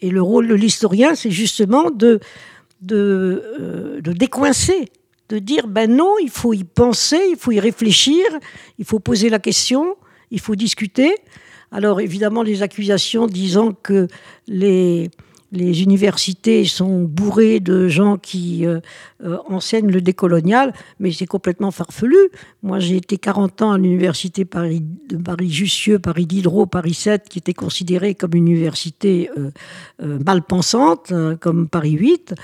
Et 0.00 0.10
le 0.10 0.22
rôle 0.22 0.48
de 0.48 0.54
l'historien, 0.54 1.14
c'est 1.14 1.30
justement 1.30 1.90
de, 1.90 2.20
euh, 2.92 4.00
de 4.00 4.12
décoincer 4.12 4.90
de 5.30 5.38
dire 5.38 5.68
ben 5.68 5.94
non, 5.94 6.16
il 6.20 6.28
faut 6.28 6.52
y 6.52 6.64
penser, 6.64 7.20
il 7.30 7.36
faut 7.36 7.52
y 7.52 7.60
réfléchir, 7.60 8.24
il 8.78 8.84
faut 8.84 8.98
poser 8.98 9.30
la 9.30 9.38
question, 9.38 9.96
il 10.30 10.40
faut 10.40 10.56
discuter. 10.56 11.14
Alors 11.70 12.00
évidemment, 12.00 12.42
les 12.42 12.62
accusations 12.62 13.26
disant 13.26 13.72
que 13.72 14.08
les, 14.48 15.08
les 15.52 15.82
universités 15.82 16.64
sont 16.64 17.02
bourrées 17.02 17.60
de 17.60 17.88
gens 17.88 18.16
qui 18.16 18.66
euh, 18.66 18.80
euh, 19.24 19.38
enseignent 19.48 19.90
le 19.90 20.00
décolonial, 20.00 20.72
mais 20.98 21.12
c'est 21.12 21.26
complètement 21.26 21.70
farfelu. 21.70 22.30
Moi, 22.62 22.78
j'ai 22.78 22.96
été 22.96 23.18
40 23.18 23.62
ans 23.62 23.72
à 23.72 23.78
l'université 23.78 24.44
Paris, 24.44 24.82
de 25.08 25.16
Paris-Jussieu, 25.16 25.98
Paris 25.98 26.26
Diderot, 26.26 26.66
Paris 26.66 26.94
7, 26.94 27.28
qui 27.28 27.38
était 27.38 27.54
considérée 27.54 28.14
comme 28.14 28.34
une 28.34 28.48
université 28.48 29.30
euh, 29.36 29.50
mal 30.24 30.42
pensante, 30.42 31.12
hein, 31.12 31.36
comme 31.40 31.68
Paris 31.68 31.92
8. 31.92 32.34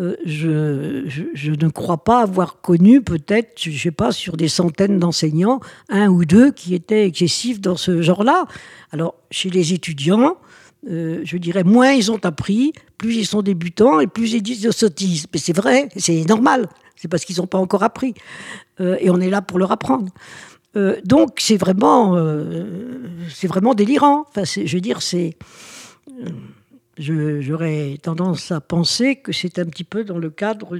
Euh, 0.00 0.16
je, 0.24 1.50
ne 1.50 1.68
crois 1.68 1.98
pas 1.98 2.22
avoir 2.22 2.60
connu 2.60 3.02
peut-être, 3.02 3.52
je 3.60 3.70
ne 3.70 3.76
sais 3.76 3.90
pas, 3.90 4.12
sur 4.12 4.36
des 4.36 4.48
centaines 4.48 4.98
d'enseignants, 4.98 5.60
un 5.90 6.08
ou 6.08 6.24
deux 6.24 6.52
qui 6.52 6.74
étaient 6.74 7.06
excessifs 7.06 7.60
dans 7.60 7.76
ce 7.76 8.00
genre-là. 8.00 8.46
Alors, 8.92 9.14
chez 9.30 9.50
les 9.50 9.74
étudiants, 9.74 10.36
euh, 10.88 11.20
je 11.24 11.36
dirais, 11.36 11.64
moins 11.64 11.92
ils 11.92 12.10
ont 12.10 12.24
appris, 12.24 12.72
plus 12.98 13.16
ils 13.16 13.26
sont 13.26 13.42
débutants 13.42 14.00
et 14.00 14.06
plus 14.06 14.32
ils 14.32 14.42
disent 14.42 14.62
de 14.62 14.70
sottises. 14.70 15.26
Mais 15.32 15.38
c'est 15.38 15.56
vrai, 15.56 15.88
c'est 15.96 16.24
normal, 16.24 16.68
c'est 16.96 17.08
parce 17.08 17.24
qu'ils 17.24 17.36
n'ont 17.38 17.46
pas 17.46 17.58
encore 17.58 17.82
appris. 17.82 18.14
Euh, 18.80 18.96
et 19.00 19.10
on 19.10 19.20
est 19.20 19.30
là 19.30 19.42
pour 19.42 19.58
leur 19.58 19.72
apprendre. 19.72 20.10
donc 21.04 21.38
c'est 21.38 21.56
vraiment, 21.56 22.16
c'est 23.28 23.48
vraiment 23.48 23.74
délirant. 23.74 24.24
Enfin, 24.28 24.44
je 24.44 24.72
veux 24.72 24.80
dire, 24.80 25.02
c'est 25.02 25.36
j'aurais 27.00 27.98
tendance 28.02 28.52
à 28.52 28.60
penser 28.60 29.16
que 29.16 29.32
c'est 29.32 29.58
un 29.58 29.64
petit 29.64 29.84
peu 29.84 30.04
dans 30.04 30.18
le 30.18 30.30
cadre 30.30 30.78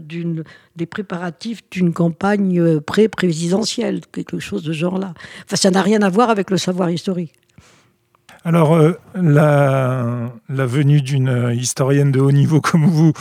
des 0.77 0.87
préparatifs 0.87 1.63
d'une 1.71 1.93
campagne 1.93 2.61
euh, 2.61 2.81
pré-présidentielle, 2.81 4.01
quelque 4.13 4.39
chose 4.39 4.63
de 4.63 4.73
genre-là. 4.73 5.15
Enfin, 5.45 5.57
ça 5.57 5.71
n'a 5.71 5.83
rien 5.83 6.03
à 6.03 6.09
voir 6.09 6.31
avec 6.31 6.51
le 6.51 6.59
savoir 6.59 6.91
historique. 6.91 7.33
Alors, 8.43 8.75
euh, 8.75 8.99
la, 9.15 10.33
la, 10.49 10.67
venue 10.67 11.03
d'une 11.03 11.53
historienne 11.55 12.11
de 12.11 12.21
haut 12.21 12.33
niveau 12.33 12.61
comme 12.61 12.87
vous 12.87 13.13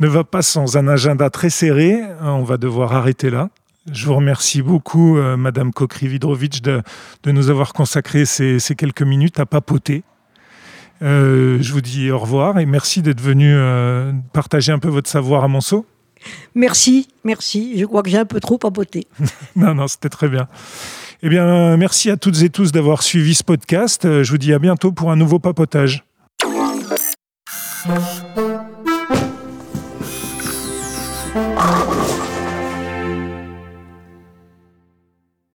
ne 0.00 0.06
va 0.06 0.22
pas 0.22 0.42
sans 0.42 0.76
un 0.76 0.86
agenda 0.86 1.30
très 1.30 1.48
serré. 1.48 2.02
On 2.20 2.42
va 2.42 2.58
devoir 2.58 2.92
arrêter 2.92 3.30
là. 3.30 3.48
Je 3.90 4.06
vous 4.06 4.14
remercie 4.16 4.62
beaucoup, 4.62 5.16
euh, 5.16 5.36
Madame 5.36 5.70
Kokri-Vidrovitch, 5.70 6.60
de, 6.60 6.82
de, 7.22 7.32
nous 7.32 7.48
avoir 7.48 7.72
consacré 7.72 8.26
ces, 8.26 8.58
ces 8.58 8.74
quelques 8.74 9.02
minutes 9.02 9.40
à 9.40 9.46
papoter 9.46 10.02
euh, 11.02 11.58
je 11.60 11.72
vous 11.74 11.82
dis 11.82 12.10
au 12.10 12.18
revoir 12.18 12.58
et 12.58 12.64
merci 12.64 13.02
d'être 13.02 13.20
venu 13.20 13.54
partager 14.32 14.72
un 14.72 14.78
peu 14.78 14.88
votre 14.88 15.10
savoir 15.10 15.44
à 15.44 15.48
Monceau. 15.48 15.84
Merci, 16.54 17.08
merci. 17.22 17.78
Je 17.78 17.84
crois 17.84 18.02
que 18.02 18.08
j'ai 18.08 18.16
un 18.16 18.24
peu 18.24 18.40
trop 18.40 18.56
papoté. 18.56 19.06
non, 19.56 19.74
non, 19.74 19.88
c'était 19.88 20.08
très 20.08 20.28
bien. 20.28 20.48
Eh 21.22 21.28
bien, 21.28 21.76
merci 21.76 22.10
à 22.10 22.16
toutes 22.16 22.42
et 22.42 22.50
tous 22.50 22.72
d'avoir 22.72 23.02
suivi 23.02 23.34
ce 23.34 23.42
podcast. 23.42 24.04
Euh, 24.04 24.22
je 24.22 24.30
vous 24.30 24.38
dis 24.38 24.52
à 24.52 24.58
bientôt 24.58 24.92
pour 24.92 25.10
un 25.10 25.16
nouveau 25.16 25.38
papotage. 25.38 26.04